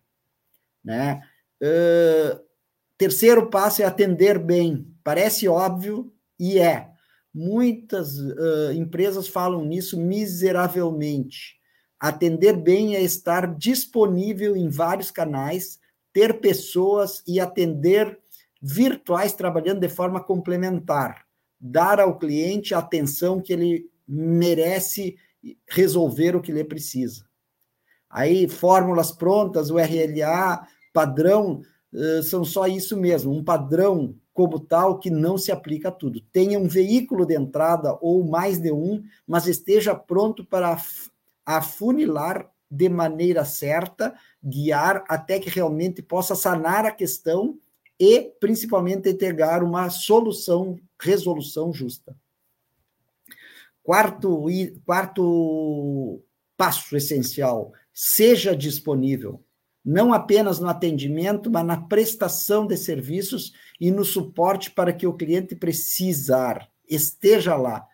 [0.81, 1.21] Né?
[1.61, 2.39] Uh,
[2.97, 4.87] terceiro passo é atender bem.
[5.03, 6.89] Parece óbvio e é.
[7.33, 11.59] Muitas uh, empresas falam nisso miseravelmente
[12.07, 15.79] Atender bem é estar disponível em vários canais,
[16.13, 18.19] ter pessoas e atender
[18.61, 21.25] virtuais trabalhando de forma complementar,
[21.59, 25.15] dar ao cliente a atenção que ele merece
[25.67, 27.25] resolver o que ele precisa.
[28.07, 31.63] Aí, fórmulas prontas, o RLA, padrão,
[32.23, 36.21] são só isso mesmo, um padrão como tal que não se aplica a tudo.
[36.31, 40.77] Tenha um veículo de entrada ou mais de um, mas esteja pronto para
[41.45, 47.59] afunilar de maneira certa, guiar até que realmente possa sanar a questão
[47.99, 52.15] e, principalmente, entregar uma solução, resolução justa.
[53.83, 54.45] Quarto,
[54.83, 56.21] quarto
[56.57, 59.43] passo essencial: seja disponível,
[59.85, 65.13] não apenas no atendimento, mas na prestação de serviços e no suporte para que o
[65.13, 66.67] cliente precisar.
[66.89, 67.87] Esteja lá.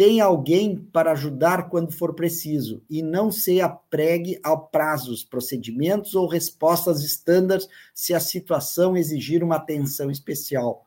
[0.00, 6.26] Tenha alguém para ajudar quando for preciso e não se apregue a prazos, procedimentos ou
[6.26, 10.86] respostas estándares se a situação exigir uma atenção especial.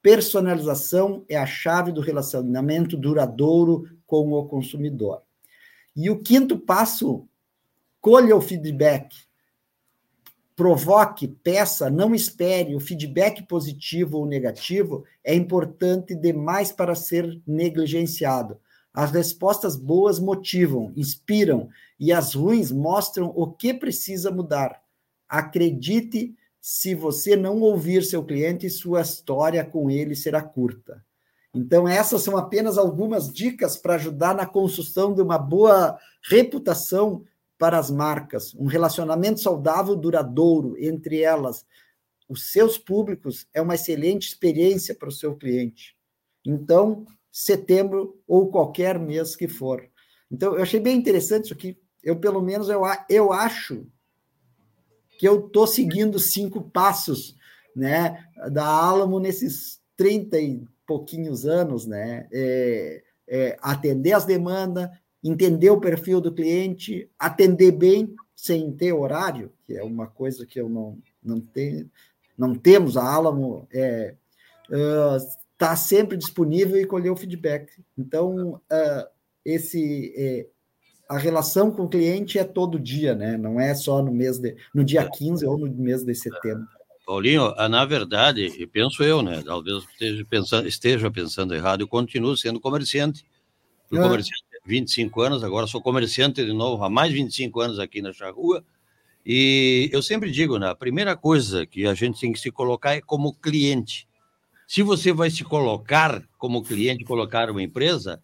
[0.00, 5.20] Personalização é a chave do relacionamento duradouro com o consumidor.
[5.94, 7.28] E o quinto passo,
[8.00, 9.25] colha o feedback
[10.56, 12.74] provoque, peça, não espere.
[12.74, 18.58] O feedback positivo ou negativo é importante demais para ser negligenciado.
[18.92, 21.68] As respostas boas motivam, inspiram,
[22.00, 24.80] e as ruins mostram o que precisa mudar.
[25.28, 31.04] Acredite, se você não ouvir seu cliente, sua história com ele será curta.
[31.54, 35.98] Então, essas são apenas algumas dicas para ajudar na construção de uma boa
[36.28, 37.22] reputação
[37.58, 41.64] para as marcas, um relacionamento saudável, duradouro entre elas.
[42.28, 45.96] Os seus públicos é uma excelente experiência para o seu cliente.
[46.44, 49.88] Então, setembro ou qualquer mês que for.
[50.30, 51.78] Então, eu achei bem interessante isso aqui.
[52.02, 53.86] Eu, pelo menos, eu, eu acho
[55.18, 57.36] que eu estou seguindo cinco passos
[57.74, 62.28] né, da Alamo nesses 30 e pouquinhos anos, né?
[62.32, 64.88] É, é, atender as demandas,
[65.28, 70.60] entender o perfil do cliente, atender bem sem ter horário, que é uma coisa que
[70.60, 71.90] eu não, não tenho,
[72.36, 74.14] não temos, a Alamo é,
[75.52, 77.70] está uh, sempre disponível e colher o feedback.
[77.96, 79.06] Então, uh,
[79.44, 80.46] esse é,
[81.08, 83.36] a relação com o cliente é todo dia, né?
[83.36, 86.66] Não é só no mês de, no dia 15 ou no mês de setembro.
[87.06, 89.40] Paulinho, na verdade, penso eu, né?
[89.44, 93.24] Talvez esteja pensando, esteja pensando errado, eu continuo sendo comerciante.
[93.92, 94.02] Ah.
[94.02, 98.12] comerciante 25 anos, agora sou comerciante de novo há mais de 25 anos aqui na
[98.12, 98.64] Charrua.
[99.24, 102.94] E eu sempre digo, né, a primeira coisa que a gente tem que se colocar
[102.94, 104.08] é como cliente.
[104.66, 108.20] Se você vai se colocar como cliente, colocar uma empresa,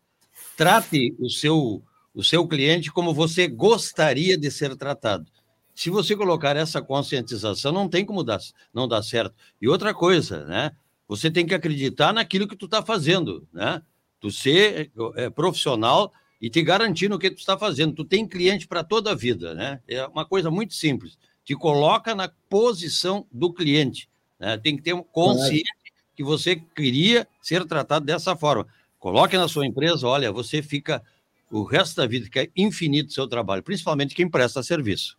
[0.56, 1.82] trate o seu,
[2.14, 5.30] o seu cliente como você gostaria de ser tratado.
[5.74, 8.40] Se você colocar essa conscientização, não tem como dar,
[8.74, 9.34] não dar certo.
[9.60, 10.72] E outra coisa, né?
[11.08, 13.82] Você tem que acreditar naquilo que tu está fazendo, né?
[14.20, 16.12] Tu ser é, profissional
[16.42, 17.94] e te garantir no que tu está fazendo.
[17.94, 19.78] Tu tem cliente para toda a vida, né?
[19.86, 21.16] É uma coisa muito simples.
[21.44, 24.08] Te coloca na posição do cliente.
[24.40, 24.58] Né?
[24.58, 25.72] Tem que ter consciência
[26.16, 28.66] que você queria ser tratado dessa forma.
[28.98, 31.00] Coloque na sua empresa, olha, você fica
[31.48, 35.16] o resto da vida, que é infinito o seu trabalho, principalmente quem presta serviço.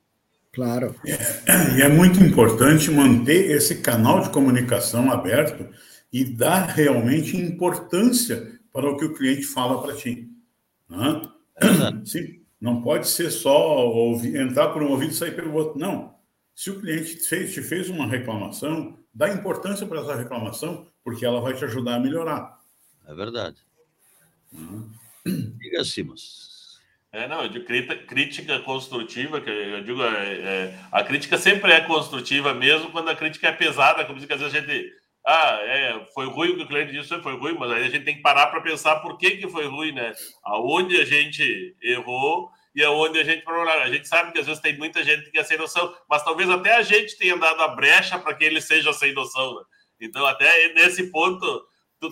[0.51, 0.93] Claro.
[1.05, 5.67] É, e é muito importante manter esse canal de comunicação aberto
[6.11, 10.32] e dar realmente importância para o que o cliente fala para ti.
[10.93, 11.21] Né?
[12.05, 15.79] Sim, não pode ser só ouvir, entrar por um ouvido e sair pelo outro.
[15.79, 16.15] Não.
[16.55, 21.41] Se o cliente fez, te fez uma reclamação, dá importância para essa reclamação, porque ela
[21.41, 22.59] vai te ajudar a melhorar.
[23.07, 23.57] É verdade.
[24.53, 24.89] Uhum.
[25.25, 26.79] Diga, Simos.
[27.11, 32.53] É, não, de crítica construtiva, que eu digo, é, é, a crítica sempre é construtiva,
[32.55, 34.93] mesmo quando a crítica é pesada, como diz que às vezes a gente
[35.25, 38.03] ah, é, foi ruim o que o cliente disse, foi ruim, mas aí a gente
[38.03, 40.11] tem que parar para pensar por que, que foi ruim, né?
[40.43, 44.77] Aonde a gente errou e aonde a gente A gente sabe que às vezes tem
[44.77, 48.19] muita gente que é sem noção, mas talvez até a gente tenha dado a brecha
[48.19, 49.61] para que ele seja sem noção, né?
[50.01, 51.65] Então, até nesse ponto,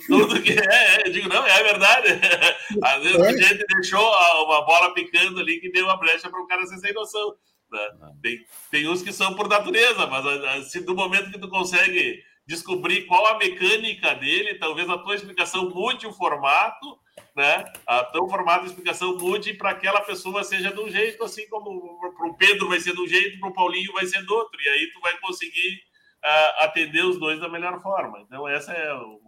[0.08, 2.08] tudo que é, é, eu digo, não, é verdade.
[2.82, 4.02] Às vezes a gente deixou
[4.46, 7.36] uma bola picando ali que deu uma brecha para o cara ser sem noção.
[7.70, 7.80] Né?
[8.22, 13.06] Tem, tem uns que são por natureza, mas se do momento que tu consegue descobrir
[13.06, 17.00] qual a mecânica dele, talvez a tua explicação mude o formato,
[17.34, 17.64] né?
[17.88, 21.98] A teu formato de explicação mude para aquela pessoa seja de um jeito, assim como
[22.18, 24.60] para o Pedro vai ser de um jeito, para o Paulinho vai ser do outro,
[24.62, 25.82] e aí tu vai conseguir
[26.24, 28.20] uh, atender os dois da melhor forma.
[28.20, 29.22] Então, essa é o,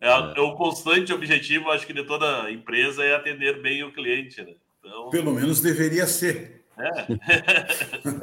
[0.00, 0.38] é, é.
[0.38, 4.54] é o constante objetivo, acho que de toda empresa é atender bem o cliente, né?
[4.78, 5.10] Então...
[5.10, 6.61] Pelo menos deveria ser.
[6.78, 6.88] É,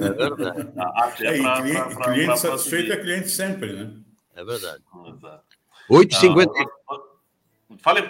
[0.05, 0.69] é verdade.
[0.77, 3.93] Até é, pra, cliente, pra, pra, cliente satisfeito é cliente sempre, né?
[4.35, 4.83] É verdade.
[5.89, 6.47] 8h50.
[6.89, 6.97] Ah,
[7.79, 8.09] fale.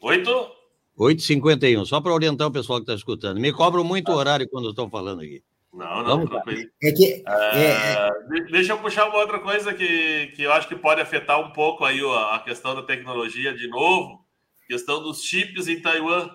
[0.00, 0.56] 8?
[0.98, 3.38] 8h51, só para orientar o pessoal que está escutando.
[3.38, 4.16] Me cobram muito ah.
[4.16, 5.42] horário quando estou falando aqui.
[5.72, 6.70] Não, não, Vamos tranquilo.
[6.82, 8.10] É que, é, é...
[8.50, 11.84] Deixa eu puxar uma outra coisa que, que eu acho que pode afetar um pouco
[11.84, 14.24] aí a questão da tecnologia de novo,
[14.66, 16.30] questão dos chips em Taiwan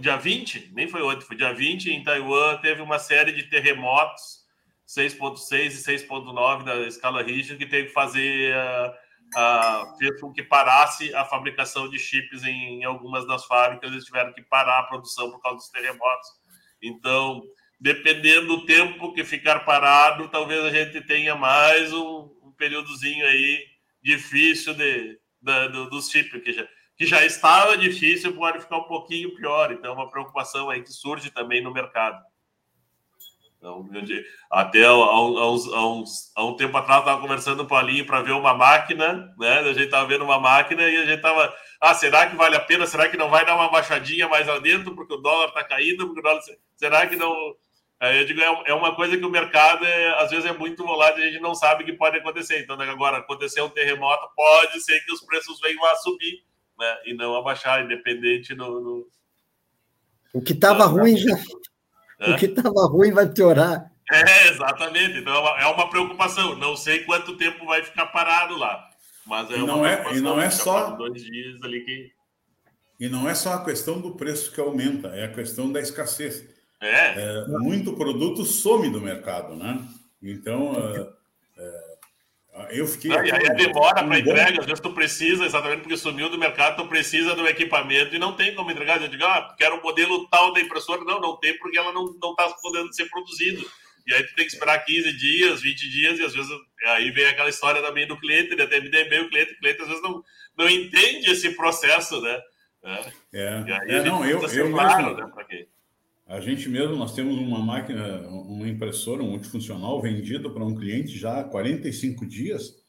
[0.00, 4.44] dia 20, nem foi ontem, foi dia 20, em Taiwan, teve uma série de terremotos
[4.86, 10.42] 6.6 e 6.9 da escala rígida, que teve que fazer, uh, uh, fez com que
[10.42, 14.84] parasse a fabricação de chips em, em, algumas das fábricas, eles tiveram que parar a
[14.84, 16.28] produção por causa dos terremotos.
[16.82, 17.42] Então,
[17.80, 23.64] dependendo do tempo que ficar parado, talvez a gente tenha mais um, um períodozinho aí
[24.02, 28.84] difícil de, de, de dos chips, que já, que já estava difícil, pode ficar um
[28.84, 29.72] pouquinho pior.
[29.72, 32.22] Então, é uma preocupação aí que surge também no mercado.
[33.64, 33.88] Então,
[34.50, 38.20] até há, uns, há, uns, há um tempo atrás, estava conversando com o Paulinho para
[38.20, 39.60] ver uma máquina, né?
[39.60, 41.52] A gente estava vendo uma máquina e a gente estava.
[41.80, 42.86] Ah, será que vale a pena?
[42.86, 46.06] Será que não vai dar uma baixadinha mais lá dentro porque o dólar está caindo?
[46.06, 46.42] Porque o dólar...
[46.76, 47.34] Será que não.
[48.00, 51.22] Eu digo, é, é uma coisa que o mercado é, às vezes é muito volátil,
[51.22, 52.60] a gente não sabe o que pode acontecer.
[52.60, 56.44] Então, agora, acontecer um terremoto, pode ser que os preços venham a subir
[56.78, 56.96] né?
[57.06, 58.80] e não a baixar, independente no.
[58.80, 59.08] no...
[60.32, 61.34] O que estava ruim já
[62.32, 63.90] o que estava ruim vai piorar.
[64.10, 65.18] É, exatamente.
[65.18, 66.56] Então é uma preocupação.
[66.56, 68.88] Não sei quanto tempo vai ficar parado lá.
[69.26, 72.12] Mas é e não é, e não é só dois dias ali que.
[73.00, 76.48] E não é só a questão do preço que aumenta, é a questão da escassez.
[76.80, 77.44] É.
[77.44, 79.82] é muito produto some do mercado, né?
[80.22, 81.08] Então, é,
[81.58, 81.93] é
[82.70, 83.10] eu fiquei.
[83.10, 86.76] e aí a demora para entrega, às vezes tu precisa, exatamente porque sumiu do mercado,
[86.82, 89.02] tu precisa do equipamento e não tem como entregar.
[89.02, 91.02] Eu digo, ah, quero um modelo tal da impressora.
[91.04, 93.68] Não, não tem porque ela não está podendo ser produzido.
[94.06, 96.50] E aí tu tem que esperar 15 dias, 20 dias, e às vezes
[96.86, 99.58] aí vem aquela história também do cliente, ele até me deu bem o cliente, o
[99.58, 100.22] cliente às vezes não,
[100.56, 102.40] não entende esse processo, né?
[102.84, 105.64] É, é, é não, eu, eu claro, mesmo, né,
[106.26, 111.40] a gente mesmo, nós temos uma máquina, uma impressora multifuncional vendida para um cliente já
[111.40, 112.82] há 45 dias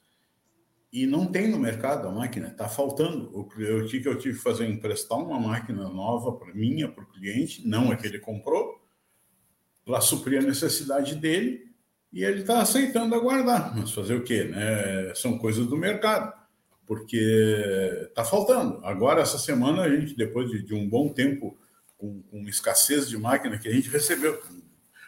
[0.90, 3.30] e não tem no mercado a máquina, está faltando.
[3.38, 4.66] O que eu tive que fazer?
[4.66, 8.80] Emprestar uma máquina nova para minha, para o cliente, não a que ele comprou,
[9.84, 11.66] para suprir a necessidade dele
[12.10, 13.76] e ele está aceitando aguardar.
[13.76, 14.44] Mas fazer o quê?
[14.44, 15.12] Né?
[15.14, 16.32] São coisas do mercado,
[16.86, 17.20] porque
[18.08, 18.80] está faltando.
[18.82, 21.58] Agora, essa semana, a gente, depois de, de um bom tempo
[21.96, 24.40] com, com escassez de máquina que a gente recebeu.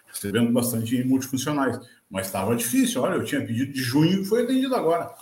[0.06, 1.78] Recebemos bastante multifuncionais,
[2.10, 3.02] mas estava difícil.
[3.02, 5.14] Olha, eu tinha pedido de junho e foi atendido agora.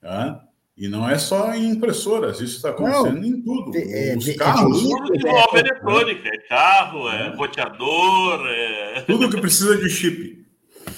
[0.00, 0.46] Tá?
[0.76, 3.72] E não é só em impressoras, isso está acontecendo não, em tudo.
[3.74, 4.78] É, Os é, carros.
[4.78, 9.00] É, tudo envolve eletrônica, é carro, é, é roteador, é.
[9.06, 10.46] Tudo que precisa de chip.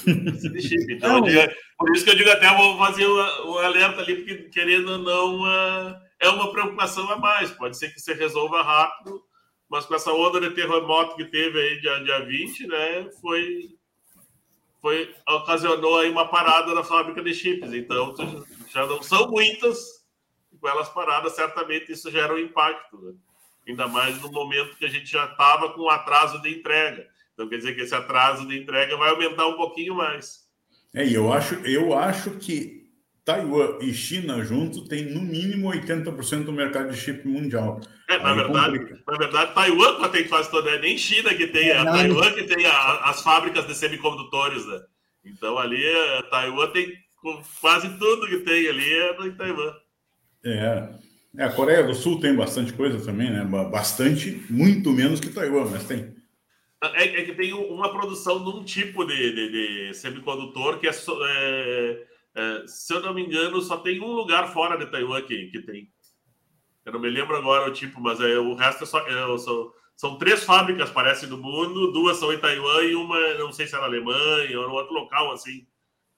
[0.05, 0.93] Precisa de chip.
[0.93, 1.41] Então, digo,
[1.79, 4.99] por isso que eu digo até vou fazer o, o alerta ali, porque querendo ou
[4.99, 5.47] não,
[6.21, 7.53] é uma preocupação a mais.
[7.53, 9.23] Pode ser que você resolva rápido,
[9.69, 13.71] mas com essa onda de terremoto que teve aí dia, dia 20, né, foi,
[14.81, 17.73] foi ocasionou aí uma parada na fábrica de chips.
[17.73, 18.15] Então,
[18.73, 20.07] já não são muitas,
[20.59, 22.99] com elas paradas, certamente isso gera um impacto.
[22.99, 23.13] Né?
[23.69, 27.07] Ainda mais no momento que a gente já estava com atraso de entrega.
[27.35, 30.49] Então, quer dizer que esse atraso de entrega vai aumentar um pouquinho mais.
[30.95, 32.91] É, e eu acho, eu acho que
[33.25, 37.79] Taiwan e China juntos tem no mínimo 80% do mercado de chip mundial.
[38.09, 41.77] É, na, verdade, na verdade, Taiwan tem quase toda, é nem China que tem, é,
[41.77, 44.81] é Taiwan que tem a, as fábricas de semicondutores, né?
[45.25, 46.91] Então ali, é, Taiwan tem
[47.61, 49.73] quase tudo que tem ali é em Taiwan.
[50.43, 50.89] É.
[51.37, 53.45] é, a Coreia do Sul tem bastante coisa também, né?
[53.45, 56.17] Bastante, muito menos que Taiwan, mas tem.
[56.95, 60.91] É, é que tem uma produção de um tipo de, de, de semicondutor que é,
[60.91, 65.47] é é, se eu não me engano, só tem um lugar fora de Taiwan que,
[65.47, 65.91] que tem.
[66.89, 69.71] Eu não me lembro agora o tipo, mas é, o resto é só, é, são,
[69.95, 71.93] são três fábricas, parece, no mundo.
[71.93, 75.31] Duas são em Taiwan e uma, não sei se era na Alemanha ou outro local,
[75.31, 75.67] assim.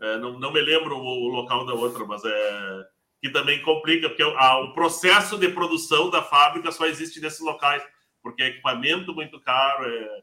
[0.01, 2.85] É, não, não me lembro o, o, local da outra, mas é
[3.21, 7.83] que também complica, porque a, o processo de produção da fábrica só existe nesses locais,
[8.23, 10.23] porque é equipamento muito caro, é,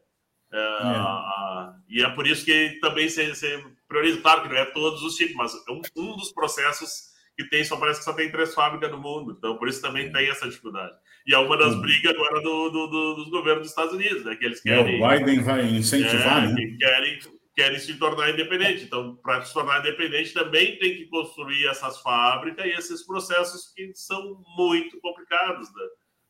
[0.53, 0.59] é, é.
[0.59, 5.03] A, e é por isso que também se, se prioriza, claro que não é todos
[5.03, 8.53] os tipos, mas um, um, dos processos que tem, só parece que só tem três
[8.53, 10.09] fábricas no mundo, então por isso também é.
[10.09, 10.93] tem essa dificuldade.
[11.27, 11.81] E é uma das uhum.
[11.81, 15.01] brigas agora do, do, do, dos governos dos Estados Unidos, né, que eles querem...
[15.01, 16.77] o Biden vai incentivar, é, né?
[16.79, 17.19] querem,
[17.55, 22.65] querem se tornar independente, então para se tornar independente também tem que construir essas fábricas
[22.65, 25.85] e esses processos que são muito complicados, né?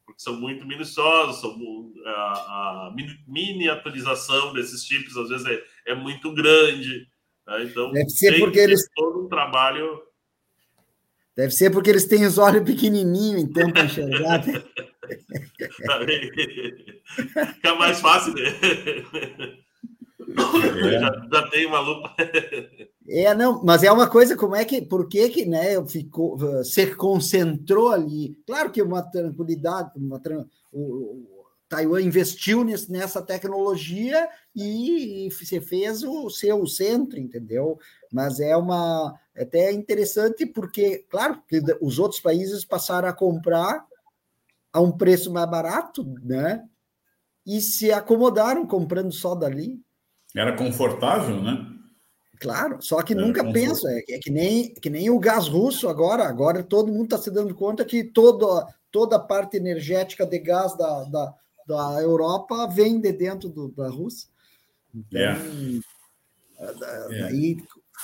[0.08, 1.54] porque são muito minuciosos, são,
[2.06, 2.96] a, a
[3.28, 7.06] miniaturização desses chips às vezes é, é muito grande.
[7.46, 7.64] Né?
[7.64, 10.02] Então, Deve ser porque eles todo um trabalho.
[11.38, 14.44] Deve ser porque eles têm os olhos pequenininhos, então, para enxergar.
[17.54, 18.42] Fica mais fácil, né?
[20.28, 21.00] É.
[21.00, 22.16] Já, já tem uma lupa.
[23.08, 26.88] É, não, mas é uma coisa, como é que, por que que, né, ficou, se
[26.96, 28.36] concentrou ali?
[28.46, 30.20] Claro que uma tranquilidade, uma,
[30.74, 31.26] o,
[31.70, 34.28] Taiwan investiu nessa tecnologia
[34.58, 37.80] e se fez o seu centro, entendeu?
[38.12, 43.86] Mas é uma é até interessante porque, claro, que os outros países passaram a comprar
[44.74, 46.68] a um preço mais barato, né?
[47.46, 49.80] E se acomodaram comprando só dali.
[50.36, 51.74] Era confortável, né?
[52.40, 55.88] Claro, só que Era nunca pensa, é, é, que nem que nem o gás russo
[55.88, 60.40] agora, agora todo mundo está se dando conta que toda toda a parte energética de
[60.40, 61.36] gás da, da
[61.68, 64.30] da Europa vem de dentro do, da Rússia.
[64.94, 65.42] Então, yeah.
[66.60, 67.22] É.
[67.22, 67.58] daí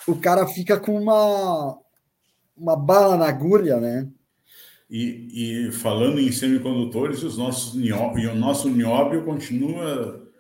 [0.08, 1.78] o cara fica com uma,
[2.56, 4.10] uma bala na agulha, né?
[4.90, 10.32] E, e falando em semicondutores, os nossos nióbio, o nosso nióbio continua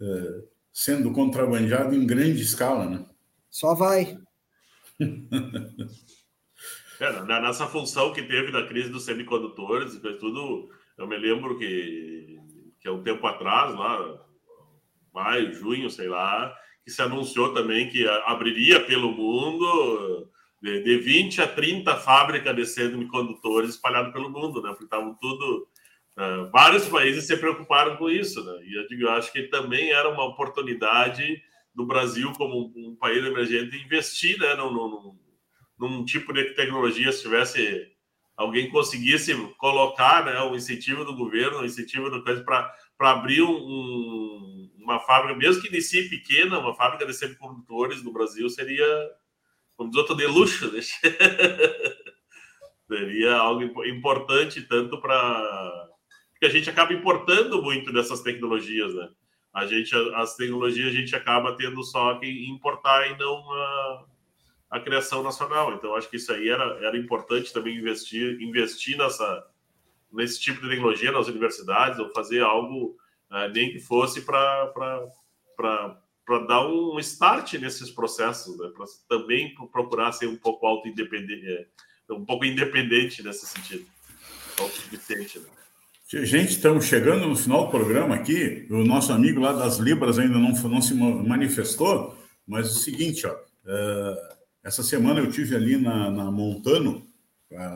[0.00, 0.42] é,
[0.72, 3.06] sendo contrabandeado em grande escala, né?
[3.48, 4.18] Só vai.
[7.00, 10.68] é, nessa função que teve da crise dos semicondutores, tudo,
[10.98, 12.34] eu me lembro que
[12.84, 14.23] que é um tempo atrás, lá,
[15.14, 16.54] maio, junho, sei lá,
[16.84, 20.28] que se anunciou também que abriria pelo mundo
[20.60, 24.70] de, de 20 a 30 fábricas de semicondutores espalhadas pelo mundo, né?
[24.70, 25.68] Porque estavam tudo.
[26.16, 28.64] Uh, vários países se preocuparam com isso, né?
[28.64, 31.42] E eu, digo, eu acho que também era uma oportunidade
[31.74, 35.18] do Brasil, como um, um país emergente, investir né, num, num,
[35.78, 37.93] num tipo de tecnologia, se tivesse
[38.36, 43.52] alguém conseguisse colocar né, o incentivo do governo, o incentivo do coisa para abrir um,
[43.52, 48.86] um, uma fábrica, mesmo que inicie pequena, uma fábrica de semicondutores no Brasil seria,
[49.76, 50.70] como diz outro, de luxo.
[50.72, 50.80] Né?
[52.88, 55.90] seria algo importante tanto para
[56.32, 59.08] porque a gente acaba importando muito dessas tecnologias, né?
[59.54, 64.06] A gente as tecnologias a gente acaba tendo só que importar e não uh,
[64.74, 65.72] a criação nacional.
[65.72, 69.46] Então, acho que isso aí era, era importante também investir, investir nessa,
[70.12, 72.96] nesse tipo de tecnologia nas universidades, ou fazer algo,
[73.30, 74.72] uh, nem que fosse para
[76.48, 78.68] dar um start nesses processos, né?
[78.76, 83.86] para também procurar ser um pouco auto-independente, é, um pouco independente nesse sentido.
[85.40, 86.24] Né?
[86.24, 88.66] Gente, estamos chegando no final do programa aqui.
[88.70, 93.24] O nosso amigo lá das Libras ainda não, não se manifestou, mas é o seguinte,
[93.24, 97.06] ó, uh, essa semana eu tive ali na, na Montano,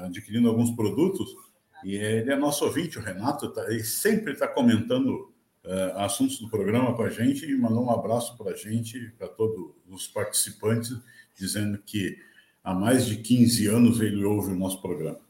[0.05, 1.37] adquirindo alguns produtos,
[1.85, 5.33] e ele é nosso ouvinte, o Renato, tá, ele sempre está comentando
[5.65, 9.29] uh, assuntos do programa com a gente e mandou um abraço para a gente, para
[9.29, 10.97] todos os participantes,
[11.37, 12.19] dizendo que
[12.65, 15.21] há mais de 15 anos ele ouve o nosso programa.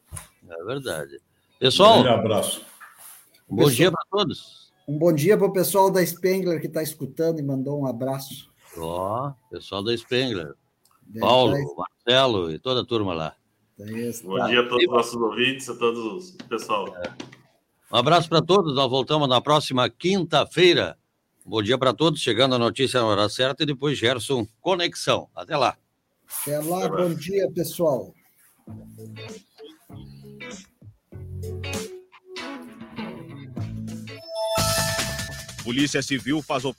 [0.48, 1.20] É verdade.
[1.58, 2.64] Pessoal, um abraço.
[3.48, 4.72] Um bom dia para todos.
[4.86, 8.50] Um bom dia para o pessoal da Spengler que está escutando e mandou um abraço.
[8.78, 10.54] Ó, oh, pessoal da Spengler.
[11.18, 13.34] Paulo, Marcelo e toda a turma lá.
[13.78, 13.84] Bom
[14.46, 16.96] dia a todos os nossos ouvintes, a todos o pessoal.
[16.96, 17.12] É.
[17.92, 18.74] Um abraço para todos.
[18.74, 20.98] Nós voltamos na próxima quinta-feira.
[21.44, 22.20] Bom dia para todos.
[22.20, 25.28] Chegando a notícia na hora certa e depois Gerson Conexão.
[25.34, 25.78] Até lá.
[26.42, 26.84] Até lá.
[26.84, 28.12] Até bom dia, pessoal.
[35.64, 36.78] Polícia Civil faz operação.